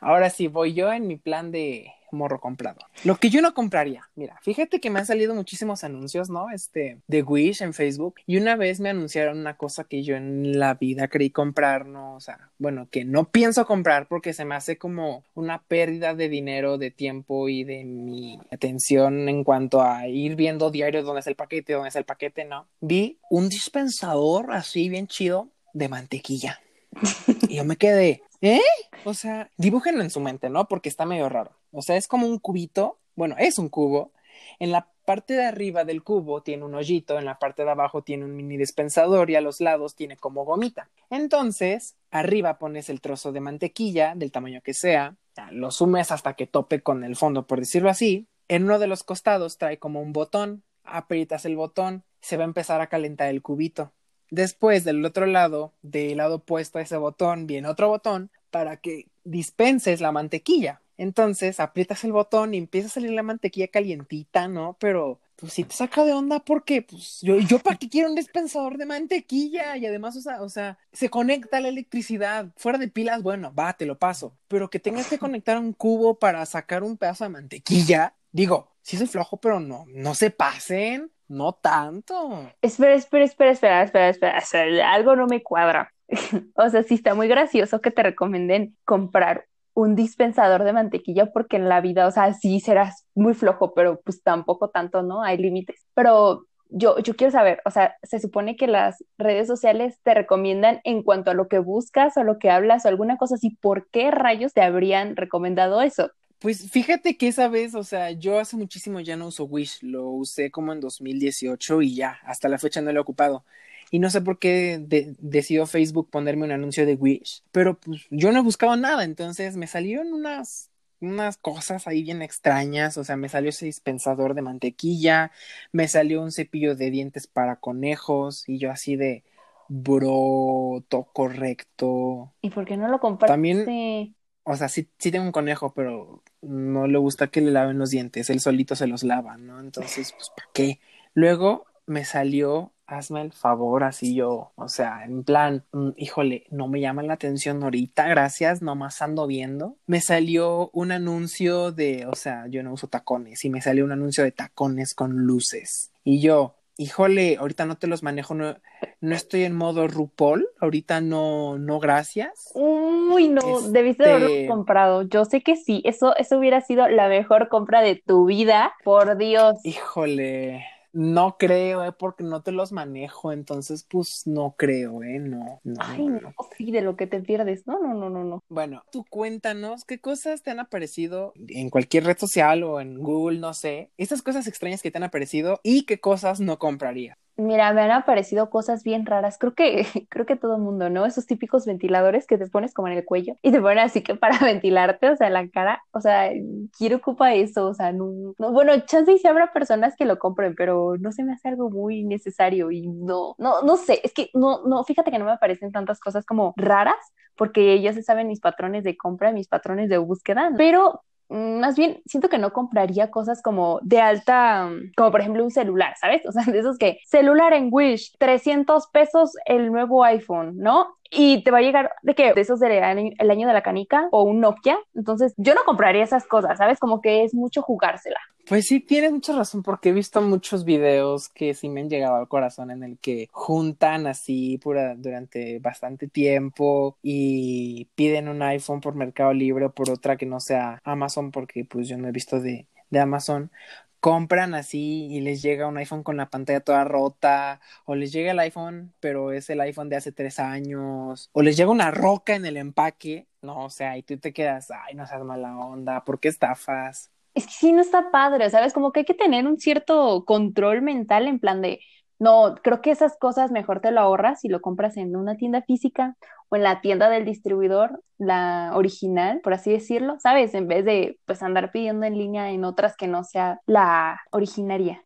ahora 0.00 0.30
sí, 0.30 0.46
voy 0.46 0.74
yo 0.74 0.92
en 0.92 1.06
mi 1.06 1.16
plan 1.16 1.50
de 1.50 1.92
morro 2.12 2.40
comprado. 2.40 2.78
Lo 3.04 3.16
que 3.16 3.30
yo 3.30 3.40
no 3.42 3.54
compraría, 3.54 4.08
mira, 4.14 4.38
fíjate 4.42 4.80
que 4.80 4.90
me 4.90 5.00
han 5.00 5.06
salido 5.06 5.34
muchísimos 5.34 5.84
anuncios, 5.84 6.30
¿no? 6.30 6.50
Este, 6.50 7.00
de 7.06 7.22
Wish 7.22 7.62
en 7.62 7.74
Facebook. 7.74 8.16
Y 8.26 8.36
una 8.36 8.56
vez 8.56 8.80
me 8.80 8.90
anunciaron 8.90 9.38
una 9.38 9.56
cosa 9.56 9.84
que 9.84 10.02
yo 10.02 10.16
en 10.16 10.58
la 10.58 10.74
vida 10.74 11.08
creí 11.08 11.30
comprar, 11.30 11.86
¿no? 11.86 12.14
O 12.14 12.20
sea, 12.20 12.50
bueno, 12.58 12.88
que 12.90 13.04
no 13.04 13.30
pienso 13.30 13.66
comprar 13.66 14.08
porque 14.08 14.32
se 14.32 14.44
me 14.44 14.54
hace 14.54 14.78
como 14.78 15.24
una 15.34 15.62
pérdida 15.62 16.14
de 16.14 16.28
dinero, 16.28 16.78
de 16.78 16.90
tiempo 16.90 17.48
y 17.48 17.64
de 17.64 17.84
mi 17.84 18.38
atención 18.50 19.28
en 19.28 19.44
cuanto 19.44 19.82
a 19.82 20.08
ir 20.08 20.36
viendo 20.36 20.70
diario 20.70 21.02
dónde 21.02 21.20
es 21.20 21.26
el 21.26 21.36
paquete, 21.36 21.72
dónde 21.72 21.88
es 21.88 21.96
el 21.96 22.04
paquete, 22.04 22.44
¿no? 22.44 22.66
Vi 22.80 23.18
un 23.30 23.48
dispensador 23.48 24.52
así 24.52 24.88
bien 24.88 25.06
chido 25.06 25.50
de 25.72 25.88
mantequilla. 25.88 26.60
Y 27.48 27.56
yo 27.56 27.64
me 27.64 27.76
quedé, 27.76 28.22
¿eh? 28.40 28.60
O 29.04 29.14
sea, 29.14 29.50
dibújenlo 29.56 30.02
en 30.02 30.10
su 30.10 30.20
mente, 30.20 30.50
¿no? 30.50 30.66
Porque 30.66 30.88
está 30.88 31.06
medio 31.06 31.28
raro. 31.28 31.52
O 31.76 31.82
sea, 31.82 31.96
es 31.96 32.08
como 32.08 32.26
un 32.26 32.38
cubito, 32.38 32.98
bueno, 33.16 33.36
es 33.38 33.58
un 33.58 33.68
cubo. 33.68 34.12
En 34.58 34.72
la 34.72 34.88
parte 35.04 35.34
de 35.34 35.44
arriba 35.44 35.84
del 35.84 36.02
cubo 36.02 36.42
tiene 36.42 36.64
un 36.64 36.74
hoyito, 36.74 37.18
en 37.18 37.26
la 37.26 37.38
parte 37.38 37.64
de 37.64 37.70
abajo 37.70 38.02
tiene 38.02 38.24
un 38.24 38.34
mini 38.34 38.56
dispensador 38.56 39.28
y 39.28 39.34
a 39.34 39.42
los 39.42 39.60
lados 39.60 39.94
tiene 39.94 40.16
como 40.16 40.46
gomita. 40.46 40.88
Entonces, 41.10 41.94
arriba 42.10 42.58
pones 42.58 42.88
el 42.88 43.02
trozo 43.02 43.30
de 43.30 43.40
mantequilla, 43.40 44.14
del 44.14 44.32
tamaño 44.32 44.62
que 44.62 44.72
sea, 44.72 45.16
lo 45.50 45.70
sumes 45.70 46.10
hasta 46.12 46.32
que 46.32 46.46
tope 46.46 46.80
con 46.80 47.04
el 47.04 47.14
fondo, 47.14 47.46
por 47.46 47.60
decirlo 47.60 47.90
así. 47.90 48.26
En 48.48 48.64
uno 48.64 48.78
de 48.78 48.86
los 48.86 49.02
costados 49.02 49.58
trae 49.58 49.78
como 49.78 50.00
un 50.00 50.14
botón, 50.14 50.62
aprietas 50.82 51.44
el 51.44 51.56
botón, 51.56 52.04
se 52.22 52.38
va 52.38 52.44
a 52.44 52.46
empezar 52.46 52.80
a 52.80 52.86
calentar 52.86 53.28
el 53.28 53.42
cubito. 53.42 53.92
Después, 54.30 54.82
del 54.84 55.04
otro 55.04 55.26
lado, 55.26 55.74
del 55.82 56.16
lado 56.16 56.36
opuesto 56.36 56.78
a 56.78 56.82
ese 56.82 56.96
botón, 56.96 57.46
viene 57.46 57.68
otro 57.68 57.88
botón 57.88 58.30
para 58.50 58.78
que 58.78 59.08
dispenses 59.24 60.00
la 60.00 60.10
mantequilla. 60.10 60.80
Entonces 60.98 61.60
aprietas 61.60 62.04
el 62.04 62.12
botón 62.12 62.54
y 62.54 62.58
empieza 62.58 62.88
a 62.88 62.90
salir 62.90 63.10
la 63.10 63.22
mantequilla 63.22 63.68
calientita, 63.68 64.48
¿no? 64.48 64.76
Pero 64.80 65.20
pues 65.36 65.52
si 65.52 65.64
te 65.64 65.74
saca 65.74 66.04
de 66.04 66.14
onda 66.14 66.40
porque 66.40 66.82
pues 66.82 67.20
yo, 67.20 67.36
yo 67.38 67.58
para 67.58 67.76
qué 67.76 67.88
quiero 67.88 68.08
un 68.08 68.14
dispensador 68.14 68.78
de 68.78 68.86
mantequilla 68.86 69.76
y 69.76 69.86
además, 69.86 70.16
o 70.16 70.20
sea, 70.20 70.42
o 70.42 70.48
sea, 70.48 70.78
se 70.92 71.10
conecta 71.10 71.60
la 71.60 71.68
electricidad. 71.68 72.48
Fuera 72.56 72.78
de 72.78 72.88
pilas, 72.88 73.22
bueno, 73.22 73.52
va, 73.54 73.74
te 73.74 73.86
lo 73.86 73.98
paso. 73.98 74.36
Pero 74.48 74.70
que 74.70 74.80
tengas 74.80 75.08
que 75.08 75.18
conectar 75.18 75.58
un 75.58 75.72
cubo 75.72 76.18
para 76.18 76.44
sacar 76.46 76.82
un 76.82 76.96
pedazo 76.96 77.24
de 77.24 77.30
mantequilla, 77.30 78.14
digo, 78.32 78.72
sí 78.82 78.96
soy 78.96 79.06
flojo, 79.06 79.36
pero 79.36 79.60
no, 79.60 79.84
no 79.88 80.14
se 80.14 80.30
pasen. 80.30 81.10
No 81.28 81.54
tanto. 81.54 82.52
Espera, 82.62 82.94
espera, 82.94 83.24
espera, 83.24 83.50
espera, 83.50 83.82
espera, 83.82 84.38
espera. 84.38 84.92
algo 84.92 85.16
no 85.16 85.26
me 85.26 85.42
cuadra. 85.42 85.92
o 86.54 86.70
sea, 86.70 86.82
sí 86.84 86.94
está 86.94 87.14
muy 87.14 87.26
gracioso 87.26 87.80
que 87.80 87.90
te 87.90 88.04
recomienden 88.04 88.76
comprar 88.84 89.46
un 89.76 89.94
dispensador 89.94 90.64
de 90.64 90.72
mantequilla 90.72 91.26
porque 91.32 91.56
en 91.56 91.68
la 91.68 91.82
vida, 91.82 92.06
o 92.06 92.10
sea, 92.10 92.32
sí 92.32 92.60
serás 92.60 93.04
muy 93.14 93.34
flojo, 93.34 93.74
pero 93.74 94.00
pues 94.02 94.22
tampoco 94.22 94.70
tanto, 94.70 95.02
¿no? 95.02 95.22
Hay 95.22 95.36
límites. 95.36 95.84
Pero 95.92 96.46
yo, 96.70 96.98
yo 96.98 97.14
quiero 97.14 97.30
saber, 97.30 97.60
o 97.66 97.70
sea, 97.70 97.94
se 98.02 98.18
supone 98.18 98.56
que 98.56 98.68
las 98.68 99.04
redes 99.18 99.46
sociales 99.46 99.98
te 100.02 100.14
recomiendan 100.14 100.80
en 100.84 101.02
cuanto 101.02 101.30
a 101.30 101.34
lo 101.34 101.48
que 101.48 101.58
buscas 101.58 102.16
o 102.16 102.24
lo 102.24 102.38
que 102.38 102.48
hablas 102.48 102.86
o 102.86 102.88
alguna 102.88 103.18
cosa 103.18 103.34
así, 103.34 103.50
¿por 103.50 103.86
qué 103.90 104.10
rayos 104.10 104.54
te 104.54 104.62
habrían 104.62 105.14
recomendado 105.14 105.82
eso? 105.82 106.10
Pues 106.38 106.70
fíjate 106.70 107.18
que 107.18 107.28
esa 107.28 107.48
vez, 107.48 107.74
o 107.74 107.84
sea, 107.84 108.12
yo 108.12 108.38
hace 108.38 108.56
muchísimo 108.56 109.00
ya 109.00 109.16
no 109.16 109.26
uso 109.26 109.44
Wish, 109.44 109.82
lo 109.82 110.08
usé 110.08 110.50
como 110.50 110.72
en 110.72 110.80
2018 110.80 111.82
y 111.82 111.94
ya, 111.94 112.18
hasta 112.24 112.48
la 112.48 112.56
fecha 112.56 112.80
no 112.80 112.92
lo 112.92 113.00
he 113.00 113.02
ocupado. 113.02 113.44
Y 113.90 113.98
no 113.98 114.10
sé 114.10 114.20
por 114.20 114.38
qué 114.38 114.82
decidió 115.18 115.66
Facebook 115.66 116.10
ponerme 116.10 116.44
un 116.44 116.52
anuncio 116.52 116.86
de 116.86 116.94
Wish, 116.94 117.42
pero 117.52 117.78
pues 117.78 118.06
yo 118.10 118.32
no 118.32 118.40
he 118.40 118.42
buscado 118.42 118.76
nada, 118.76 119.04
entonces 119.04 119.56
me 119.56 119.66
salieron 119.66 120.12
unas 120.12 120.70
unas 121.00 121.36
cosas 121.36 121.86
ahí 121.86 122.02
bien 122.02 122.22
extrañas, 122.22 122.96
o 122.96 123.04
sea, 123.04 123.16
me 123.16 123.28
salió 123.28 123.50
ese 123.50 123.66
dispensador 123.66 124.34
de 124.34 124.42
mantequilla, 124.42 125.30
me 125.72 125.88
salió 125.88 126.22
un 126.22 126.32
cepillo 126.32 126.74
de 126.74 126.90
dientes 126.90 127.26
para 127.26 127.56
conejos 127.56 128.48
y 128.48 128.58
yo 128.58 128.70
así 128.70 128.96
de 128.96 129.22
broto 129.68 131.04
correcto. 131.12 132.32
¿Y 132.40 132.50
por 132.50 132.64
qué 132.64 132.76
no 132.76 132.88
lo 132.88 133.00
compraste? 133.00 133.32
También, 133.32 134.14
o 134.44 134.56
sea, 134.56 134.68
sí, 134.68 134.88
sí 134.98 135.10
tengo 135.10 135.26
un 135.26 135.32
conejo, 135.32 135.74
pero 135.74 136.22
no 136.40 136.86
le 136.86 136.98
gusta 136.98 137.28
que 137.28 137.40
le 137.40 137.50
laven 137.50 137.78
los 137.78 137.90
dientes, 137.90 138.30
él 138.30 138.40
solito 138.40 138.74
se 138.74 138.86
los 138.86 139.02
lava, 139.02 139.36
¿no? 139.36 139.60
Entonces, 139.60 140.12
pues, 140.12 140.30
¿para 140.30 140.48
qué? 140.52 140.80
Luego 141.14 141.66
me 141.86 142.04
salió 142.04 142.72
hazme 142.86 143.22
el 143.22 143.32
favor, 143.32 143.84
así 143.84 144.14
yo, 144.14 144.52
o 144.54 144.68
sea, 144.68 145.04
en 145.04 145.24
plan, 145.24 145.64
mm, 145.72 145.90
híjole, 145.96 146.44
no 146.50 146.68
me 146.68 146.80
llama 146.80 147.02
la 147.02 147.14
atención 147.14 147.62
ahorita, 147.62 148.06
gracias, 148.08 148.62
nomás 148.62 149.02
ando 149.02 149.26
viendo. 149.26 149.76
Me 149.86 150.00
salió 150.00 150.70
un 150.72 150.92
anuncio 150.92 151.72
de, 151.72 152.06
o 152.06 152.14
sea, 152.14 152.46
yo 152.48 152.62
no 152.62 152.72
uso 152.72 152.88
tacones, 152.88 153.44
y 153.44 153.50
me 153.50 153.60
salió 153.60 153.84
un 153.84 153.92
anuncio 153.92 154.24
de 154.24 154.32
tacones 154.32 154.94
con 154.94 155.26
luces. 155.26 155.90
Y 156.04 156.20
yo, 156.20 156.54
híjole, 156.76 157.36
ahorita 157.38 157.66
no 157.66 157.76
te 157.76 157.86
los 157.86 158.02
manejo, 158.02 158.34
no, 158.34 158.56
no 159.00 159.14
estoy 159.14 159.44
en 159.44 159.56
modo 159.56 159.88
RuPaul, 159.88 160.48
ahorita 160.60 161.00
no, 161.00 161.58
no, 161.58 161.80
gracias. 161.80 162.52
Uy, 162.54 163.28
no, 163.28 163.62
debiste 163.62 164.04
haberlo 164.04 164.28
este 164.28 164.46
comprado. 164.46 165.02
Yo 165.02 165.24
sé 165.24 165.42
que 165.42 165.56
sí, 165.56 165.82
eso, 165.84 166.14
eso 166.16 166.38
hubiera 166.38 166.60
sido 166.60 166.86
la 166.88 167.08
mejor 167.08 167.48
compra 167.48 167.80
de 167.80 167.96
tu 167.96 168.26
vida, 168.26 168.74
por 168.84 169.16
Dios. 169.16 169.56
Híjole. 169.64 170.75
No 170.96 171.36
creo, 171.38 171.84
¿eh? 171.84 171.92
Porque 171.92 172.24
no 172.24 172.42
te 172.42 172.52
los 172.52 172.72
manejo, 172.72 173.30
entonces 173.30 173.84
pues 173.86 174.22
no 174.24 174.54
creo, 174.56 175.02
¿eh? 175.02 175.18
No, 175.18 175.60
no. 175.62 175.74
Ay, 175.78 176.06
no, 176.06 176.32
sí, 176.56 176.70
de 176.70 176.80
lo 176.80 176.96
que 176.96 177.06
te 177.06 177.20
pierdes. 177.20 177.66
No, 177.66 177.78
no, 177.78 177.92
no, 177.92 178.08
no, 178.08 178.24
no. 178.24 178.42
Bueno, 178.48 178.82
tú 178.90 179.04
cuéntanos 179.10 179.84
qué 179.84 180.00
cosas 180.00 180.42
te 180.42 180.50
han 180.50 180.58
aparecido 180.58 181.34
en 181.48 181.68
cualquier 181.68 182.04
red 182.04 182.16
social 182.16 182.62
o 182.62 182.80
en 182.80 182.98
Google, 182.98 183.40
no 183.40 183.52
sé. 183.52 183.90
Esas 183.98 184.22
cosas 184.22 184.46
extrañas 184.46 184.80
que 184.80 184.90
te 184.90 184.96
han 184.96 185.04
aparecido 185.04 185.60
y 185.62 185.84
qué 185.84 186.00
cosas 186.00 186.40
no 186.40 186.58
compraría. 186.58 187.18
Mira, 187.38 187.70
me 187.74 187.82
han 187.82 187.90
aparecido 187.90 188.48
cosas 188.48 188.82
bien 188.82 189.04
raras. 189.04 189.36
Creo 189.38 189.54
que, 189.54 189.84
creo 190.08 190.24
que 190.24 190.36
todo 190.36 190.58
mundo, 190.58 190.88
¿no? 190.88 191.04
Esos 191.04 191.26
típicos 191.26 191.66
ventiladores 191.66 192.26
que 192.26 192.38
te 192.38 192.46
pones 192.48 192.72
como 192.72 192.88
en 192.88 192.94
el 192.96 193.04
cuello 193.04 193.34
y 193.42 193.52
te 193.52 193.60
ponen 193.60 193.80
así 193.80 194.02
que 194.02 194.14
para 194.14 194.38
ventilarte, 194.40 195.10
o 195.10 195.16
sea, 195.16 195.28
la 195.28 195.46
cara. 195.50 195.82
O 195.92 196.00
sea, 196.00 196.30
quiero 196.78 196.96
ocupa 196.96 197.34
eso? 197.34 197.66
O 197.68 197.74
sea, 197.74 197.92
no, 197.92 198.34
no, 198.38 198.52
bueno, 198.52 198.72
chance 198.86 199.12
y 199.12 199.18
si 199.18 199.28
habrá 199.28 199.52
personas 199.52 199.96
que 199.96 200.06
lo 200.06 200.18
compren, 200.18 200.54
pero 200.54 200.96
no 200.98 201.12
se 201.12 201.24
me 201.24 201.34
hace 201.34 201.48
algo 201.48 201.68
muy 201.70 202.04
necesario 202.04 202.70
y 202.70 202.86
no, 202.88 203.34
no, 203.38 203.60
no 203.62 203.76
sé. 203.76 204.00
Es 204.02 204.14
que 204.14 204.30
no, 204.32 204.62
no, 204.66 204.82
fíjate 204.84 205.10
que 205.10 205.18
no 205.18 205.26
me 205.26 205.32
aparecen 205.32 205.72
tantas 205.72 206.00
cosas 206.00 206.24
como 206.24 206.54
raras 206.56 206.96
porque 207.36 207.80
ya 207.82 207.92
se 207.92 208.02
saben 208.02 208.28
mis 208.28 208.40
patrones 208.40 208.82
de 208.84 208.96
compra, 208.96 209.30
mis 209.32 209.46
patrones 209.48 209.90
de 209.90 209.98
búsqueda, 209.98 210.52
pero 210.56 211.02
más 211.28 211.76
bien 211.76 212.02
siento 212.06 212.28
que 212.28 212.38
no 212.38 212.52
compraría 212.52 213.10
cosas 213.10 213.42
como 213.42 213.80
de 213.82 214.00
alta, 214.00 214.66
mm, 214.66 214.92
como 214.96 215.10
por 215.10 215.20
ejemplo 215.20 215.44
un 215.44 215.50
celular, 215.50 215.94
¿sabes? 216.00 216.22
O 216.26 216.32
sea, 216.32 216.44
de 216.44 216.58
esos 216.58 216.78
que 216.78 216.98
celular 217.06 217.52
en 217.52 217.68
Wish, 217.70 218.16
300 218.18 218.88
pesos 218.88 219.32
el 219.46 219.70
nuevo 219.70 220.04
iPhone, 220.04 220.56
¿no? 220.58 220.96
y 221.10 221.44
te 221.44 221.50
va 221.50 221.58
a 221.58 221.62
llegar 221.62 221.92
de 222.02 222.14
que 222.14 222.34
de 222.34 222.40
esos 222.40 222.60
del 222.60 222.72
el 222.72 223.30
año 223.30 223.46
de 223.46 223.54
la 223.54 223.62
canica 223.62 224.08
o 224.10 224.22
un 224.24 224.40
Nokia. 224.40 224.78
Entonces, 224.94 225.34
yo 225.36 225.54
no 225.54 225.62
compraría 225.64 226.02
esas 226.02 226.26
cosas, 226.26 226.58
¿sabes? 226.58 226.78
Como 226.78 227.00
que 227.00 227.24
es 227.24 227.34
mucho 227.34 227.62
jugársela. 227.62 228.18
Pues 228.48 228.66
sí, 228.66 228.78
tienes 228.78 229.10
mucha 229.10 229.34
razón, 229.34 229.64
porque 229.64 229.88
he 229.88 229.92
visto 229.92 230.22
muchos 230.22 230.64
videos 230.64 231.28
que 231.28 231.52
sí 231.52 231.68
me 231.68 231.80
han 231.80 231.90
llegado 231.90 232.14
al 232.14 232.28
corazón 232.28 232.70
en 232.70 232.84
el 232.84 232.96
que 232.98 233.28
juntan 233.32 234.06
así 234.06 234.56
pura, 234.58 234.94
durante 234.94 235.58
bastante 235.58 236.06
tiempo 236.06 236.96
y 237.02 237.86
piden 237.96 238.28
un 238.28 238.42
iPhone 238.42 238.80
por 238.80 238.94
Mercado 238.94 239.32
Libre 239.32 239.64
o 239.66 239.74
por 239.74 239.90
otra 239.90 240.16
que 240.16 240.26
no 240.26 240.38
sea 240.38 240.80
Amazon, 240.84 241.32
porque 241.32 241.64
pues 241.64 241.88
yo 241.88 241.98
no 241.98 242.06
he 242.06 242.12
visto 242.12 242.40
de, 242.40 242.68
de 242.88 243.00
Amazon, 243.00 243.50
compran 243.98 244.54
así 244.54 245.06
y 245.10 245.20
les 245.20 245.42
llega 245.42 245.66
un 245.66 245.78
iPhone 245.78 246.04
con 246.04 246.16
la 246.16 246.30
pantalla 246.30 246.60
toda 246.60 246.84
rota, 246.84 247.60
o 247.84 247.96
les 247.96 248.12
llega 248.12 248.30
el 248.30 248.38
iPhone, 248.38 248.94
pero 249.00 249.32
es 249.32 249.50
el 249.50 249.60
iPhone 249.60 249.88
de 249.88 249.96
hace 249.96 250.12
tres 250.12 250.38
años, 250.38 251.30
o 251.32 251.42
les 251.42 251.56
llega 251.56 251.70
una 251.70 251.90
roca 251.90 252.36
en 252.36 252.46
el 252.46 252.56
empaque, 252.58 253.26
no, 253.42 253.64
o 253.64 253.70
sea, 253.70 253.98
y 253.98 254.04
tú 254.04 254.18
te 254.18 254.32
quedas, 254.32 254.70
ay, 254.70 254.94
no 254.94 255.04
seas 255.06 255.24
mala 255.24 255.56
onda, 255.58 256.04
¿por 256.04 256.20
qué 256.20 256.28
estafas? 256.28 257.10
Es 257.36 257.46
que 257.46 257.52
sí, 257.52 257.72
no 257.72 257.82
está 257.82 258.10
padre, 258.10 258.50
¿sabes? 258.50 258.72
Como 258.72 258.92
que 258.92 259.00
hay 259.00 259.06
que 259.06 259.14
tener 259.14 259.46
un 259.46 259.58
cierto 259.58 260.24
control 260.24 260.82
mental 260.82 261.28
en 261.28 261.38
plan 261.38 261.62
de, 261.62 261.80
no, 262.18 262.54
creo 262.62 262.80
que 262.80 262.90
esas 262.90 263.16
cosas 263.18 263.52
mejor 263.52 263.80
te 263.80 263.90
lo 263.92 264.00
ahorras 264.00 264.40
si 264.40 264.48
lo 264.48 264.62
compras 264.62 264.96
en 264.96 265.16
una 265.16 265.36
tienda 265.36 265.62
física 265.62 266.16
o 266.48 266.56
en 266.56 266.62
la 266.64 266.80
tienda 266.80 267.10
del 267.10 267.26
distribuidor, 267.26 268.02
la 268.18 268.72
original, 268.74 269.40
por 269.42 269.54
así 269.54 269.70
decirlo, 269.70 270.16
¿sabes? 270.20 270.54
En 270.54 270.66
vez 270.68 270.84
de 270.86 271.20
pues 271.26 271.42
andar 271.42 271.72
pidiendo 271.72 272.06
en 272.06 272.18
línea 272.18 272.50
en 272.50 272.64
otras 272.64 272.96
que 272.96 273.08
no 273.08 273.24
sea 273.24 273.60
la 273.66 274.20
originaria. 274.32 275.05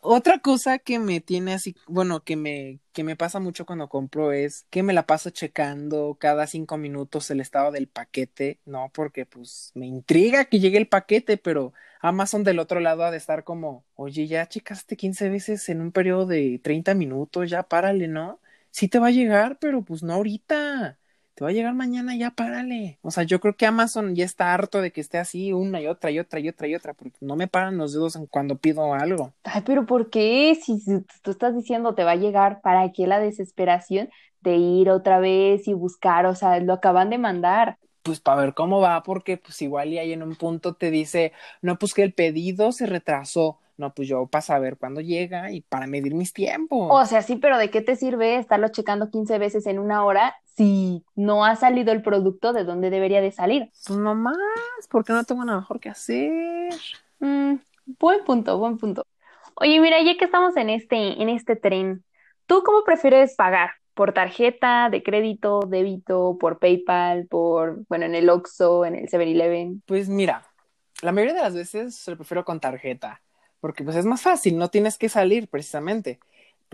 Otra 0.00 0.38
cosa 0.38 0.78
que 0.78 0.98
me 0.98 1.20
tiene 1.20 1.54
así, 1.54 1.74
bueno, 1.86 2.22
que 2.24 2.36
me, 2.36 2.80
que 2.92 3.04
me 3.04 3.16
pasa 3.16 3.40
mucho 3.40 3.66
cuando 3.66 3.88
compro 3.88 4.32
es 4.32 4.66
que 4.70 4.82
me 4.82 4.92
la 4.92 5.06
paso 5.06 5.30
checando 5.30 6.16
cada 6.20 6.46
cinco 6.46 6.76
minutos 6.78 7.30
el 7.30 7.40
estado 7.40 7.72
del 7.72 7.88
paquete, 7.88 8.60
¿no? 8.64 8.90
Porque 8.94 9.26
pues 9.26 9.72
me 9.74 9.86
intriga 9.86 10.44
que 10.46 10.60
llegue 10.60 10.78
el 10.78 10.88
paquete, 10.88 11.36
pero 11.36 11.72
Amazon 12.00 12.44
del 12.44 12.58
otro 12.58 12.80
lado 12.80 13.04
ha 13.04 13.10
de 13.10 13.16
estar 13.18 13.44
como, 13.44 13.84
oye, 13.94 14.26
ya 14.26 14.48
checaste 14.48 14.96
15 14.96 15.28
veces 15.30 15.68
en 15.68 15.80
un 15.80 15.92
periodo 15.92 16.26
de 16.26 16.60
30 16.62 16.94
minutos, 16.94 17.50
ya 17.50 17.62
párale, 17.64 18.08
¿no? 18.08 18.40
Sí 18.70 18.88
te 18.88 18.98
va 18.98 19.08
a 19.08 19.10
llegar, 19.10 19.58
pero 19.58 19.82
pues 19.82 20.02
no 20.02 20.14
ahorita 20.14 20.98
te 21.34 21.44
va 21.44 21.50
a 21.50 21.52
llegar 21.52 21.74
mañana, 21.74 22.16
ya 22.16 22.30
párale. 22.30 22.98
O 23.02 23.10
sea, 23.10 23.24
yo 23.24 23.40
creo 23.40 23.56
que 23.56 23.66
Amazon 23.66 24.14
ya 24.14 24.24
está 24.24 24.54
harto 24.54 24.80
de 24.80 24.92
que 24.92 25.00
esté 25.00 25.18
así 25.18 25.52
una 25.52 25.80
y 25.80 25.86
otra 25.88 26.10
y 26.10 26.18
otra 26.18 26.38
y 26.38 26.48
otra 26.48 26.68
y 26.68 26.74
otra, 26.74 26.94
porque 26.94 27.16
no 27.20 27.36
me 27.36 27.48
paran 27.48 27.76
los 27.76 27.92
dedos 27.92 28.18
cuando 28.30 28.56
pido 28.56 28.94
algo. 28.94 29.32
Ay, 29.42 29.62
pero 29.66 29.84
¿por 29.86 30.10
qué? 30.10 30.56
Si 30.62 30.82
tú 31.22 31.30
estás 31.30 31.54
diciendo 31.56 31.94
te 31.94 32.04
va 32.04 32.12
a 32.12 32.16
llegar, 32.16 32.60
¿para 32.60 32.92
qué 32.92 33.06
la 33.06 33.18
desesperación 33.18 34.10
de 34.42 34.56
ir 34.56 34.90
otra 34.90 35.18
vez 35.18 35.66
y 35.66 35.74
buscar? 35.74 36.26
O 36.26 36.34
sea, 36.34 36.60
lo 36.60 36.72
acaban 36.72 37.10
de 37.10 37.18
mandar 37.18 37.78
pues 38.04 38.20
para 38.20 38.42
ver 38.42 38.54
cómo 38.54 38.80
va, 38.80 39.02
porque 39.02 39.38
pues 39.38 39.60
igual 39.62 39.88
y 39.88 39.98
ahí 39.98 40.12
en 40.12 40.22
un 40.22 40.36
punto 40.36 40.74
te 40.74 40.90
dice, 40.90 41.32
no, 41.62 41.78
pues 41.78 41.94
que 41.94 42.02
el 42.02 42.12
pedido 42.12 42.70
se 42.70 42.84
retrasó. 42.84 43.58
No, 43.76 43.92
pues 43.92 44.06
yo 44.06 44.26
para 44.26 44.42
saber 44.42 44.76
cuándo 44.76 45.00
llega 45.00 45.50
y 45.50 45.62
para 45.62 45.88
medir 45.88 46.14
mis 46.14 46.32
tiempos. 46.32 46.88
O 46.92 47.06
sea, 47.06 47.22
sí, 47.22 47.36
pero 47.36 47.58
¿de 47.58 47.70
qué 47.70 47.80
te 47.80 47.96
sirve 47.96 48.36
estarlo 48.36 48.68
checando 48.68 49.10
15 49.10 49.38
veces 49.38 49.66
en 49.66 49.80
una 49.80 50.04
hora 50.04 50.36
si 50.56 51.04
no 51.14 51.44
ha 51.44 51.56
salido 51.56 51.92
el 51.92 52.02
producto 52.02 52.52
de 52.52 52.64
donde 52.64 52.90
debería 52.90 53.20
de 53.20 53.32
salir? 53.32 53.70
Pues 53.86 53.98
nomás, 53.98 54.36
porque 54.90 55.12
no 55.12 55.24
tengo 55.24 55.44
nada 55.44 55.60
mejor 55.60 55.80
que 55.80 55.88
hacer. 55.88 56.72
Mm, 57.20 57.54
buen 57.98 58.24
punto, 58.24 58.58
buen 58.58 58.78
punto. 58.78 59.06
Oye, 59.56 59.80
mira, 59.80 60.02
ya 60.02 60.16
que 60.16 60.24
estamos 60.24 60.56
en 60.56 60.70
este, 60.70 61.22
en 61.22 61.28
este 61.28 61.56
tren, 61.56 62.04
¿tú 62.46 62.62
cómo 62.64 62.84
prefieres 62.84 63.34
pagar? 63.36 63.70
¿Por 63.94 64.12
tarjeta 64.12 64.88
de 64.90 65.02
crédito, 65.02 65.60
débito, 65.60 66.36
por 66.40 66.58
PayPal, 66.58 67.26
por, 67.28 67.84
bueno, 67.88 68.06
en 68.06 68.16
el 68.16 68.28
Oxxo, 68.28 68.84
en 68.84 68.96
el 68.96 69.08
7-Eleven? 69.08 69.82
Pues 69.86 70.08
mira, 70.08 70.42
la 71.02 71.12
mayoría 71.12 71.34
de 71.34 71.42
las 71.42 71.54
veces 71.54 72.06
lo 72.08 72.16
prefiero 72.16 72.44
con 72.44 72.58
tarjeta 72.58 73.20
porque 73.64 73.82
pues 73.82 73.96
es 73.96 74.04
más 74.04 74.20
fácil, 74.20 74.58
no 74.58 74.68
tienes 74.68 74.98
que 74.98 75.08
salir 75.08 75.48
precisamente. 75.48 76.20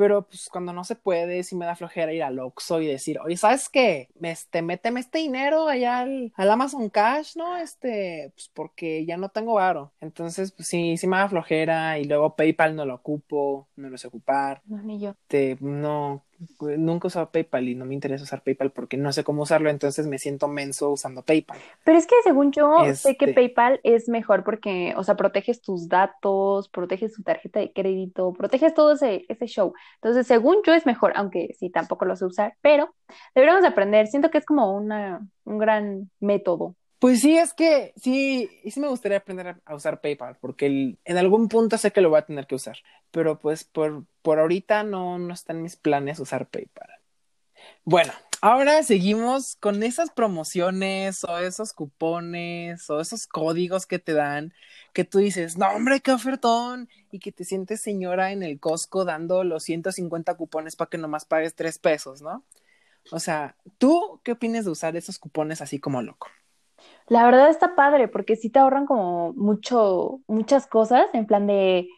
Pero 0.01 0.23
pues 0.23 0.49
cuando 0.51 0.73
no 0.73 0.83
se 0.83 0.97
puede, 0.97 1.43
sí 1.43 1.55
me 1.55 1.67
da 1.67 1.77
flojera 1.77 2.11
ir 2.15 2.23
al 2.23 2.39
Oxxo 2.39 2.81
y 2.81 2.87
decir, 2.87 3.21
oye, 3.21 3.37
¿sabes 3.37 3.69
qué? 3.69 4.09
Este, 4.23 4.63
méteme 4.63 4.99
este 4.99 5.19
dinero 5.19 5.69
allá 5.69 5.99
al, 5.99 6.33
Amazon 6.39 6.89
Cash, 6.89 7.37
¿no? 7.37 7.59
Este, 7.59 8.33
pues 8.35 8.51
porque 8.55 9.05
ya 9.05 9.19
no 9.19 9.29
tengo 9.29 9.53
varo. 9.53 9.93
Entonces, 10.01 10.53
pues 10.53 10.69
sí, 10.69 10.97
sí 10.97 11.07
me 11.07 11.19
da 11.19 11.29
flojera 11.29 11.99
y 11.99 12.07
luego 12.07 12.35
PayPal 12.35 12.75
no 12.77 12.87
lo 12.87 12.95
ocupo, 12.95 13.69
no 13.77 13.91
lo 13.91 13.99
sé 13.99 14.07
ocupar. 14.07 14.63
No, 14.65 14.83
ni 14.83 14.99
yo. 15.01 15.17
Te, 15.29 15.59
no, 15.61 16.25
nunca 16.79 17.07
he 17.07 17.09
usado 17.09 17.31
PayPal 17.31 17.69
y 17.69 17.75
no 17.75 17.85
me 17.85 17.95
interesa 17.95 18.25
usar 18.25 18.43
PayPal 18.43 18.71
porque 18.71 18.97
no 18.97 19.13
sé 19.13 19.25
cómo 19.25 19.43
usarlo, 19.43 19.71
entonces 19.71 20.07
me 20.07 20.19
siento 20.19 20.49
menso 20.49 20.91
usando 20.91 21.23
PayPal. 21.23 21.59
Pero 21.85 21.99
es 21.99 22.07
que 22.07 22.15
según 22.25 22.53
yo 22.53 22.79
sé 22.95 23.17
que 23.17 23.27
este 23.27 23.35
PayPal 23.35 23.81
es 23.83 24.09
mejor 24.09 24.45
porque, 24.45 24.95
o 24.97 25.05
sea, 25.05 25.17
proteges 25.17 25.61
tus 25.61 25.89
datos, 25.89 26.69
proteges 26.69 27.13
tu 27.13 27.23
tarjeta 27.23 27.61
de 27.61 27.73
crédito, 27.73 28.33
proteges 28.33 28.75
todo 28.75 28.93
ese, 28.93 29.27
ese 29.29 29.47
show. 29.47 29.75
Entonces, 29.97 30.27
según 30.27 30.57
yo 30.65 30.73
es 30.73 30.87
mejor, 30.87 31.13
aunque 31.17 31.55
sí, 31.59 31.71
tampoco 31.71 32.05
lo 32.05 32.17
sé 32.17 32.25
usar, 32.25 32.55
pero 32.61 32.95
deberíamos 33.35 33.65
aprender. 33.65 34.07
Siento 34.07 34.31
que 34.31 34.39
es 34.39 34.47
como 34.47 34.75
una, 34.75 35.27
un 35.45 35.59
gran 35.59 36.11
método 36.21 36.75
pues 37.01 37.21
sí, 37.21 37.37
es 37.39 37.55
que 37.55 37.95
sí, 37.97 38.51
sí 38.71 38.79
me 38.79 38.89
gustaría 38.89 39.19
aprender 39.19 39.57
a 39.65 39.75
usar 39.75 40.03
PayPal, 40.03 40.37
porque 40.39 40.99
en 41.03 41.17
algún 41.17 41.49
punto 41.49 41.79
sé 41.79 41.93
que 41.93 42.03
lo 42.03 42.11
voy 42.11 42.19
a 42.19 42.27
tener 42.27 42.47
que 42.47 42.55
usar, 42.55 42.77
pero 43.11 43.39
pues 43.39 43.65
por, 43.65 44.05
por 44.21 44.39
ahorita 44.39 44.83
no, 44.83 45.19
no 45.19 45.33
está 45.33 45.55
en 45.55 45.63
mis 45.63 45.77
planes 45.77 46.21
usar 46.21 46.49
PayPal. 46.51 46.91
Bueno, 47.85 48.13
ahora 48.43 48.83
seguimos 48.83 49.57
con 49.57 49.83
esas 49.83 50.11
promociones 50.11 51.25
o 51.25 51.39
esos 51.39 51.73
cupones 51.73 52.91
o 52.91 53.01
esos 53.01 53.27
códigos 53.27 53.87
que 53.87 53.99
te 53.99 54.13
dan, 54.13 54.53
que 54.93 55.05
tú 55.05 55.21
dices, 55.21 55.57
no 55.57 55.69
hombre, 55.69 56.01
qué 56.01 56.13
ofertón, 56.13 56.91
y 57.11 57.19
que 57.19 57.33
te 57.33 57.45
sientes 57.45 57.81
señora 57.81 58.33
en 58.33 58.43
el 58.43 58.61
Costco 58.61 59.07
dando 59.07 59.43
los 59.43 59.63
150 59.65 60.35
cupones 60.35 60.77
para 60.77 60.91
que 60.91 60.99
nomás 60.99 61.25
pagues 61.25 61.55
3 61.55 61.79
pesos, 61.79 62.21
¿no? 62.21 62.45
O 63.11 63.21
sea, 63.21 63.57
¿tú 63.79 64.21
qué 64.23 64.33
opinas 64.33 64.67
de 64.67 64.71
usar 64.71 64.97
esos 64.97 65.19
cupones 65.19 65.63
así 65.63 65.79
como 65.79 66.03
loco? 66.03 66.29
La 67.11 67.25
verdad 67.25 67.51
está 67.51 67.75
padre 67.75 68.07
porque 68.09 68.37
sí 68.37 68.51
te 68.51 68.61
ahorran 68.61 68.87
como 68.87 69.33
mucho, 69.35 70.21
muchas 70.29 70.69
cosas 70.69 71.07
en 71.13 71.27
plan 71.27 71.47
de, 71.49 71.89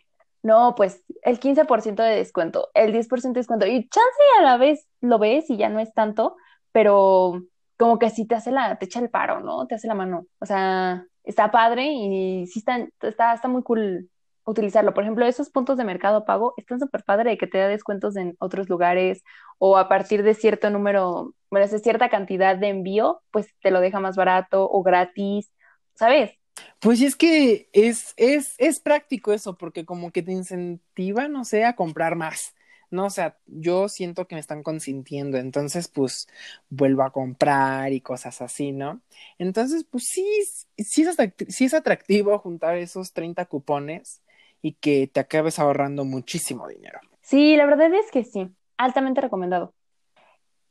no, 0.43 0.75
pues 0.75 1.05
el 1.23 1.39
15% 1.39 2.03
de 2.03 2.17
descuento, 2.17 2.71
el 2.75 2.93
10% 2.93 3.39
de 3.39 3.41
descuento 3.41 3.67
y 3.67 3.89
chance 3.91 4.23
a 4.39 4.43
la 4.43 4.57
vez 4.57 4.89
lo 5.03 5.19
ves 5.19 5.51
y 5.51 5.59
ya 5.59 5.69
no 5.69 5.81
es 5.81 5.93
tanto, 5.93 6.37
pero 6.73 7.43
como 7.79 7.99
que 7.99 8.09
sí 8.11 8.27
te 8.27 8.37
hace 8.37 8.53
la, 8.53 8.79
te 8.79 8.87
echa 8.87 9.01
el 9.01 9.11
paro, 9.11 9.41
¿no? 9.41 9.67
Te 9.67 9.75
hace 9.75 9.87
la 9.87 9.95
mano. 9.95 10.27
O 10.41 10.47
sea, 10.47 11.05
está 11.25 11.51
padre 11.51 11.93
y 11.93 12.47
sí 12.47 12.61
está, 12.61 12.79
está, 13.03 13.35
está 13.35 13.49
muy 13.49 13.63
cool 13.63 14.09
utilizarlo. 14.45 14.95
Por 14.95 15.05
ejemplo, 15.05 15.27
esos 15.27 15.51
puntos 15.51 15.77
de 15.77 15.85
mercado 15.85 16.25
pago 16.25 16.55
están 16.57 16.81
súper 16.81 17.05
padre 17.05 17.31
de 17.31 17.39
que 17.39 17.47
te 17.47 17.59
da 17.59 17.69
descuentos 17.69 18.17
en 18.17 18.37
otros 18.39 18.69
lugares 18.69 19.23
o 19.59 19.79
a 19.79 19.89
partir 19.89 20.23
de 20.23 20.35
cierto 20.35 20.71
número, 20.71 21.35
bueno, 21.51 21.67
de 21.67 21.79
cierta 21.79 22.09
cantidad 22.09 22.57
de 22.57 22.69
envío, 22.69 23.23
pues 23.31 23.47
te 23.63 23.71
lo 23.71 23.81
deja 23.81 24.01
más 24.01 24.17
barato 24.17 24.69
o 24.71 24.83
gratis, 24.83 25.51
¿sabes? 25.95 26.33
Pues 26.81 27.01
es 27.01 27.17
que 27.17 27.69
es, 27.73 28.15
es, 28.17 28.55
es 28.59 28.81
práctico 28.81 29.33
eso, 29.33 29.57
porque 29.57 29.85
como 29.85 30.11
que 30.11 30.23
te 30.23 30.33
incentiva, 30.33 31.29
no 31.29 31.45
sé, 31.45 31.65
a 31.65 31.77
comprar 31.77 32.17
más. 32.17 32.55
No, 32.91 33.07
o 33.07 33.11
sea, 33.11 33.39
yo 33.47 33.89
siento 33.89 34.27
que 34.27 34.35
me 34.35 34.41
están 34.41 34.63
consintiendo, 34.63 35.39
entonces 35.39 35.89
pues 35.89 36.29
vuelvo 36.69 37.03
a 37.03 37.11
comprar 37.11 37.91
y 37.93 38.03
cosas 38.03 38.43
así, 38.43 38.73
¿no? 38.73 39.01
Entonces, 39.39 39.85
pues 39.91 40.05
sí, 40.13 40.27
sí 40.77 41.03
es, 41.03 41.17
sí 41.49 41.65
es 41.65 41.75
atractivo 41.75 42.39
juntar 42.39 42.77
esos 42.77 43.15
30 43.15 43.47
cupones 43.47 44.22
y 44.63 44.75
que 44.75 45.09
te 45.13 45.21
acabes 45.21 45.59
ahorrando 45.59 46.05
muchísimo 46.05 46.69
dinero. 46.69 47.01
Sí, 47.21 47.57
la 47.57 47.67
verdad 47.67 47.93
es 47.93 48.11
que 48.11 48.25
sí, 48.25 48.49
altamente 48.79 49.21
recomendado. 49.21 49.75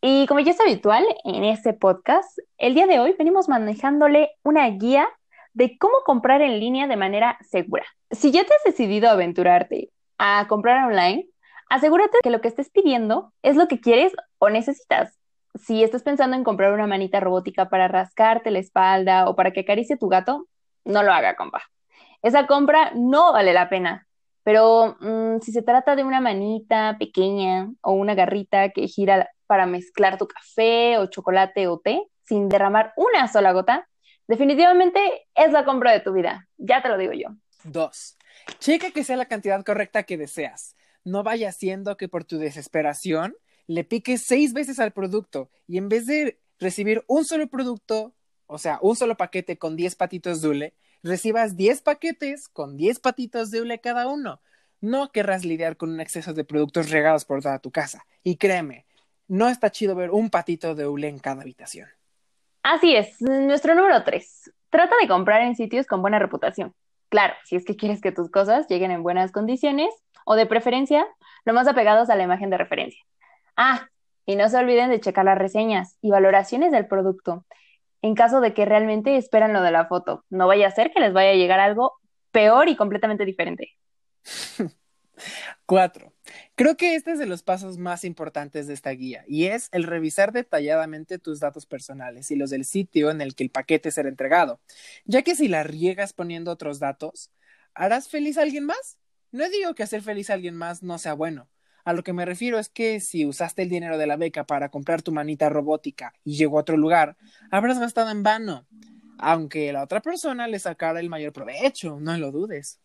Y 0.02 0.26
como 0.26 0.40
ya 0.40 0.52
es 0.52 0.60
habitual 0.60 1.06
en 1.26 1.44
este 1.44 1.74
podcast, 1.74 2.40
el 2.58 2.74
día 2.74 2.88
de 2.88 3.00
hoy 3.00 3.14
venimos 3.20 3.50
manejándole 3.50 4.32
una 4.44 4.68
guía 4.70 5.08
de 5.54 5.78
cómo 5.78 5.94
comprar 6.06 6.42
en 6.42 6.60
línea 6.60 6.88
de 6.88 6.96
manera 6.96 7.38
segura. 7.42 7.86
Si 8.10 8.32
ya 8.32 8.44
te 8.44 8.54
has 8.54 8.64
decidido 8.64 9.10
aventurarte 9.10 9.92
a 10.18 10.48
comprar 10.48 10.88
online, 10.88 11.28
asegúrate 11.70 12.18
que 12.24 12.32
lo 12.32 12.42
que 12.42 12.48
estés 12.48 12.70
pidiendo 12.72 13.34
es 13.44 13.56
lo 13.56 13.68
que 13.68 13.80
quieres 13.80 14.14
o 14.40 14.50
necesitas. 14.50 15.20
Si 15.56 15.84
estás 15.84 16.02
pensando 16.02 16.36
en 16.36 16.44
comprar 16.44 16.74
una 16.74 16.88
manita 16.88 17.20
robótica 17.20 17.70
para 17.70 17.88
rascarte 17.88 18.50
la 18.50 18.60
espalda 18.60 19.30
o 19.30 19.36
para 19.36 19.52
que 19.52 19.60
acaricie 19.60 19.98
tu 19.98 20.08
gato, 20.08 20.48
no 20.86 21.04
lo 21.04 21.12
haga, 21.12 21.36
compa 21.36 21.62
esa 22.22 22.48
compra 22.48 22.92
no 22.96 23.34
vale 23.34 23.54
la 23.54 23.70
pena. 23.70 24.08
Pero 24.44 24.98
mm, 25.00 25.40
si 25.42 25.52
se 25.52 25.62
trata 25.62 25.96
de 25.96 26.04
una 26.04 26.20
manita 26.20 26.98
pequeña 27.00 27.72
o 27.82 27.92
una 27.92 28.16
garrita 28.16 28.70
que 28.70 28.88
gira 28.88 29.30
para 29.46 29.66
mezclar 29.66 30.18
tu 30.18 30.28
café 30.28 30.98
o 30.98 31.08
chocolate 31.08 31.68
o 31.68 31.80
té 31.80 32.02
sin 32.26 32.50
derramar 32.50 32.94
una 32.96 33.28
sola 33.28 33.52
gota, 33.52 33.88
definitivamente 34.28 35.28
es 35.36 35.52
la 35.52 35.66
compra 35.66 35.92
de 35.92 36.00
tu 36.00 36.14
vida. 36.14 36.48
Ya 36.58 36.82
te 36.82 36.90
lo 36.90 36.98
digo 36.98 37.14
yo. 37.14 37.30
Dos. 37.64 38.18
Checa 38.60 38.92
que 38.92 39.04
sea 39.04 39.18
la 39.18 39.26
cantidad 39.26 39.64
correcta 39.64 40.04
que 40.04 40.18
deseas. 40.18 40.76
No 41.04 41.24
vaya 41.24 41.52
siendo 41.52 41.98
que 41.98 42.08
por 42.08 42.24
tu 42.24 42.38
desesperación 42.38 43.36
le 43.68 43.84
piques 43.84 44.24
seis 44.24 44.54
veces 44.54 44.80
al 44.80 44.92
producto 44.92 45.50
y 45.68 45.78
en 45.78 45.90
vez 45.90 46.06
de 46.06 46.40
recibir 46.60 47.04
un 47.08 47.26
solo 47.26 47.48
producto, 47.48 48.16
o 48.48 48.58
sea, 48.58 48.80
un 48.82 48.96
solo 48.96 49.18
paquete 49.18 49.58
con 49.58 49.76
diez 49.76 49.96
patitos 49.96 50.42
dule, 50.42 50.76
recibas 51.04 51.56
10 51.56 51.82
paquetes 51.82 52.50
con 52.50 52.78
10 52.78 53.00
patitos 53.00 53.52
de 53.52 53.62
hule 53.62 53.80
cada 53.80 54.08
uno. 54.08 54.42
No 54.80 55.12
querrás 55.12 55.46
lidiar 55.46 55.78
con 55.78 55.92
un 55.92 56.00
exceso 56.00 56.34
de 56.34 56.44
productos 56.44 56.90
regados 56.90 57.26
por 57.26 57.42
toda 57.42 57.60
tu 57.60 57.72
casa. 57.72 58.06
Y 58.24 58.38
créeme, 58.38 58.86
no 59.28 59.48
está 59.48 59.70
chido 59.70 59.96
ver 59.96 60.12
un 60.12 60.30
patito 60.30 60.76
de 60.76 60.88
hule 60.88 61.08
en 61.08 61.20
cada 61.20 61.42
habitación. 61.42 61.88
Así 62.64 62.96
es, 62.96 63.22
nuestro 63.22 63.76
número 63.76 64.04
3. 64.04 64.52
Trata 64.70 64.96
de 65.02 65.08
comprar 65.08 65.42
en 65.42 65.56
sitios 65.56 65.88
con 65.88 66.02
buena 66.02 66.20
reputación. 66.20 66.74
Claro, 67.10 67.34
si 67.44 67.56
es 67.56 67.66
que 67.66 67.76
quieres 67.76 68.02
que 68.02 68.12
tus 68.12 68.30
cosas 68.30 68.68
lleguen 68.68 68.92
en 68.92 69.04
buenas 69.04 69.32
condiciones 69.32 69.90
o 70.26 70.36
de 70.36 70.46
preferencia, 70.46 71.06
lo 71.44 71.54
más 71.54 71.68
apegados 71.68 72.10
a 72.10 72.16
la 72.16 72.24
imagen 72.24 72.50
de 72.50 72.58
referencia. 72.58 73.04
Ah, 73.58 73.90
y 74.26 74.36
no 74.36 74.48
se 74.50 74.58
olviden 74.58 74.90
de 74.90 75.00
checar 75.00 75.26
las 75.26 75.38
reseñas 75.38 75.98
y 76.02 76.12
valoraciones 76.12 76.72
del 76.72 76.88
producto 76.88 77.46
en 78.02 78.16
caso 78.16 78.42
de 78.42 78.54
que 78.54 78.66
realmente 78.66 79.18
esperan 79.18 79.54
lo 79.54 79.62
de 79.62 79.72
la 79.72 79.88
foto. 79.88 80.26
No 80.30 80.48
vaya 80.48 80.68
a 80.68 80.72
ser 80.72 80.92
que 80.92 81.00
les 81.00 81.14
vaya 81.14 81.32
a 81.32 81.36
llegar 81.36 81.60
algo 81.60 81.94
peor 82.32 82.70
y 82.70 82.76
completamente 82.76 83.26
diferente. 83.26 83.70
Cuatro. 85.66 86.14
Creo 86.56 86.78
que 86.78 86.96
este 86.96 87.12
es 87.12 87.20
de 87.20 87.26
los 87.26 87.44
pasos 87.44 87.78
más 87.78 88.04
importantes 88.04 88.68
de 88.68 88.74
esta 88.74 88.92
guía 88.92 89.24
y 89.28 89.46
es 89.46 89.70
el 89.72 89.84
revisar 89.84 90.32
detalladamente 90.32 91.20
tus 91.20 91.40
datos 91.40 91.66
personales 91.66 92.32
y 92.32 92.36
los 92.36 92.50
del 92.50 92.66
sitio 92.66 93.12
en 93.12 93.22
el 93.22 93.36
que 93.36 93.44
el 93.44 93.52
paquete 93.52 93.92
será 93.92 94.10
entregado, 94.10 94.60
ya 95.06 95.22
que 95.22 95.36
si 95.36 95.48
la 95.48 95.64
riegas 95.64 96.14
poniendo 96.14 96.52
otros 96.52 96.80
datos, 96.80 97.32
¿harás 97.74 98.10
feliz 98.10 98.38
a 98.38 98.44
alguien 98.44 98.66
más? 98.66 98.98
No 99.32 99.48
digo 99.50 99.76
que 99.76 99.84
hacer 99.84 100.02
feliz 100.02 100.30
a 100.30 100.34
alguien 100.34 100.56
más 100.56 100.84
no 100.84 100.98
sea 100.98 101.14
bueno. 101.14 101.50
A 101.84 101.94
lo 101.94 102.04
que 102.04 102.14
me 102.14 102.26
refiero 102.26 102.60
es 102.60 102.70
que 102.70 103.00
si 103.00 103.26
usaste 103.26 103.64
el 103.64 103.70
dinero 103.70 103.98
de 103.98 104.08
la 104.08 104.18
beca 104.18 104.44
para 104.46 104.70
comprar 104.70 105.02
tu 105.02 105.12
manita 105.12 105.50
robótica 105.50 106.14
y 106.24 106.38
llegó 106.38 106.58
a 106.58 106.62
otro 106.62 106.78
lugar, 106.78 107.18
habrás 107.50 107.80
gastado 107.80 108.12
en 108.12 108.24
vano, 108.24 108.66
aunque 109.18 109.72
la 109.74 109.84
otra 109.84 110.02
persona 110.02 110.48
le 110.48 110.60
sacara 110.60 111.00
el 111.00 111.10
mayor 111.10 111.34
provecho, 111.34 112.00
no 112.00 112.18
lo 112.18 112.32
dudes. 112.32 112.80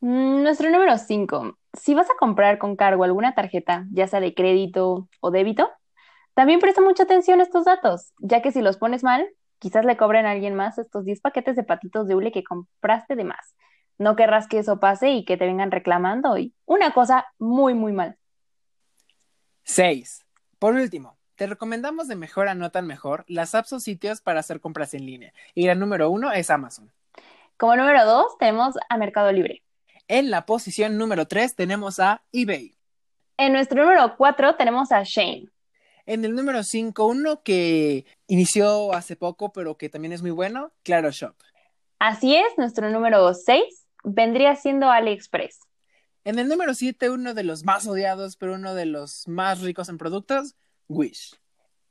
Mm, 0.00 0.42
Nuestro 0.42 0.70
número 0.70 0.98
5. 0.98 1.58
Si 1.72 1.94
vas 1.94 2.10
a 2.10 2.16
comprar 2.18 2.58
con 2.58 2.76
cargo 2.76 3.04
alguna 3.04 3.34
tarjeta, 3.34 3.86
ya 3.92 4.06
sea 4.06 4.20
de 4.20 4.34
crédito 4.34 5.08
o 5.20 5.30
débito, 5.30 5.70
también 6.34 6.60
presta 6.60 6.82
mucha 6.82 7.04
atención 7.04 7.40
a 7.40 7.44
estos 7.44 7.64
datos, 7.64 8.12
ya 8.18 8.42
que 8.42 8.52
si 8.52 8.60
los 8.60 8.76
pones 8.76 9.02
mal, 9.02 9.26
quizás 9.58 9.84
le 9.84 9.96
cobren 9.96 10.26
a 10.26 10.32
alguien 10.32 10.54
más 10.54 10.78
estos 10.78 11.04
10 11.04 11.20
paquetes 11.20 11.56
de 11.56 11.64
patitos 11.64 12.06
de 12.06 12.14
hule 12.14 12.30
que 12.30 12.44
compraste 12.44 13.16
de 13.16 13.24
más. 13.24 13.56
No 13.98 14.16
querrás 14.16 14.46
que 14.46 14.58
eso 14.58 14.78
pase 14.78 15.10
y 15.10 15.24
que 15.24 15.36
te 15.36 15.46
vengan 15.46 15.70
reclamando 15.70 16.36
y 16.36 16.54
una 16.66 16.92
cosa 16.92 17.26
muy, 17.38 17.74
muy 17.74 17.92
mal. 17.92 18.16
6. 19.64 20.24
Por 20.58 20.74
último, 20.74 21.16
te 21.34 21.46
recomendamos 21.46 22.08
de 22.08 22.16
mejor 22.16 22.48
a 22.48 22.54
no 22.54 22.70
tan 22.70 22.86
mejor 22.86 23.24
las 23.28 23.54
apps 23.54 23.72
o 23.72 23.80
sitios 23.80 24.20
para 24.20 24.40
hacer 24.40 24.60
compras 24.60 24.94
en 24.94 25.06
línea. 25.06 25.32
Y 25.54 25.66
la 25.66 25.74
número 25.74 26.10
uno 26.10 26.32
es 26.32 26.50
Amazon. 26.50 26.92
Como 27.56 27.76
número 27.76 28.04
2 28.04 28.38
tenemos 28.38 28.74
a 28.88 28.96
Mercado 28.98 29.32
Libre. 29.32 29.62
En 30.08 30.30
la 30.30 30.46
posición 30.46 30.98
número 30.98 31.26
3 31.26 31.54
tenemos 31.54 31.98
a 31.98 32.22
eBay. 32.32 32.76
En 33.38 33.52
nuestro 33.52 33.82
número 33.82 34.16
4 34.16 34.56
tenemos 34.56 34.92
a 34.92 35.02
Shane. 35.02 35.48
En 36.06 36.24
el 36.24 36.34
número 36.34 36.62
5, 36.62 37.04
uno 37.04 37.42
que 37.42 38.06
inició 38.28 38.92
hace 38.92 39.16
poco, 39.16 39.52
pero 39.52 39.76
que 39.76 39.88
también 39.88 40.12
es 40.12 40.22
muy 40.22 40.30
bueno, 40.30 40.70
Claro 40.84 41.10
Shop. 41.10 41.34
Así 41.98 42.36
es, 42.36 42.46
nuestro 42.56 42.90
número 42.90 43.34
6 43.34 43.85
vendría 44.06 44.54
siendo 44.56 44.88
AliExpress. 44.90 45.60
En 46.24 46.38
el 46.38 46.48
número 46.48 46.74
7, 46.74 47.10
uno 47.10 47.34
de 47.34 47.42
los 47.42 47.64
más 47.64 47.86
odiados, 47.86 48.36
pero 48.36 48.54
uno 48.54 48.74
de 48.74 48.86
los 48.86 49.28
más 49.28 49.60
ricos 49.60 49.88
en 49.88 49.98
productos, 49.98 50.54
Wish. 50.88 51.36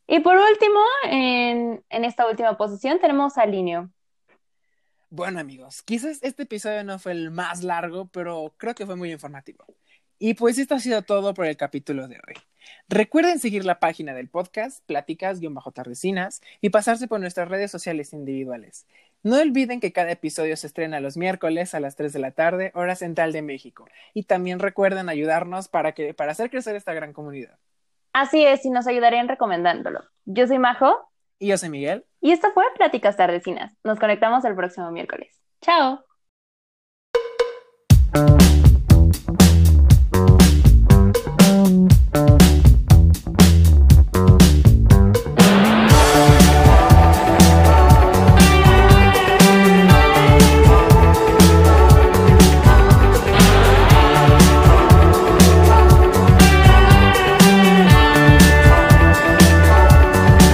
Y 0.08 0.20
por 0.20 0.38
último, 0.38 0.80
en, 1.10 1.84
en 1.90 2.06
esta 2.06 2.28
última 2.28 2.58
posición 2.58 3.00
tenemos 3.00 3.38
a 3.38 3.46
Linio. 3.46 3.90
Bueno 5.10 5.40
amigos, 5.40 5.82
quizás 5.84 6.20
este 6.24 6.44
episodio 6.44 6.84
no 6.84 7.00
fue 7.00 7.12
el 7.14 7.32
más 7.32 7.64
largo, 7.64 8.08
pero 8.08 8.54
creo 8.58 8.76
que 8.76 8.86
fue 8.86 8.96
muy 8.96 9.12
informativo. 9.12 9.66
Y 10.18 10.34
pues 10.34 10.58
esto 10.58 10.76
ha 10.76 10.80
sido 10.80 11.02
todo 11.02 11.34
por 11.34 11.46
el 11.46 11.58
capítulo 11.58 12.08
de 12.08 12.16
hoy. 12.16 12.36
Recuerden 12.88 13.40
seguir 13.40 13.66
la 13.66 13.80
página 13.80 14.14
del 14.14 14.30
podcast, 14.30 14.84
pláticas-tardecinas, 14.86 16.42
y 16.62 16.70
pasarse 16.70 17.08
por 17.08 17.20
nuestras 17.20 17.50
redes 17.50 17.72
sociales 17.72 18.14
individuales. 18.14 18.88
No 19.26 19.42
olviden 19.42 19.80
que 19.80 19.92
cada 19.92 20.12
episodio 20.12 20.56
se 20.56 20.68
estrena 20.68 21.00
los 21.00 21.18
miércoles 21.18 21.74
a 21.74 21.80
las 21.80 21.96
3 21.96 22.14
de 22.14 22.20
la 22.20 22.30
tarde, 22.30 22.72
hora 22.76 22.96
central 22.96 23.32
de 23.34 23.42
México. 23.42 23.88
Y 24.14 24.26
también 24.26 24.60
recuerden 24.60 25.10
ayudarnos 25.10 25.68
para, 25.68 25.94
que, 25.94 26.14
para 26.14 26.34
hacer 26.34 26.52
crecer 26.52 26.76
esta 26.76 26.94
gran 26.94 27.12
comunidad. 27.12 27.58
Así 28.14 28.46
es, 28.46 28.64
y 28.66 28.70
nos 28.70 28.86
ayudarían 28.86 29.28
recomendándolo. 29.28 30.04
Yo 30.26 30.46
soy 30.46 30.60
Majo. 30.60 31.10
Y 31.40 31.48
yo 31.48 31.58
soy 31.58 31.70
Miguel. 31.70 32.06
Y 32.22 32.34
esto 32.34 32.52
fue 32.54 32.66
Pláticas 32.78 33.18
Tardecinas. 33.18 33.74
Nos 33.84 34.00
conectamos 34.00 34.46
el 34.46 34.54
próximo 34.56 34.92
miércoles. 34.92 35.42
Chao. 35.60 36.06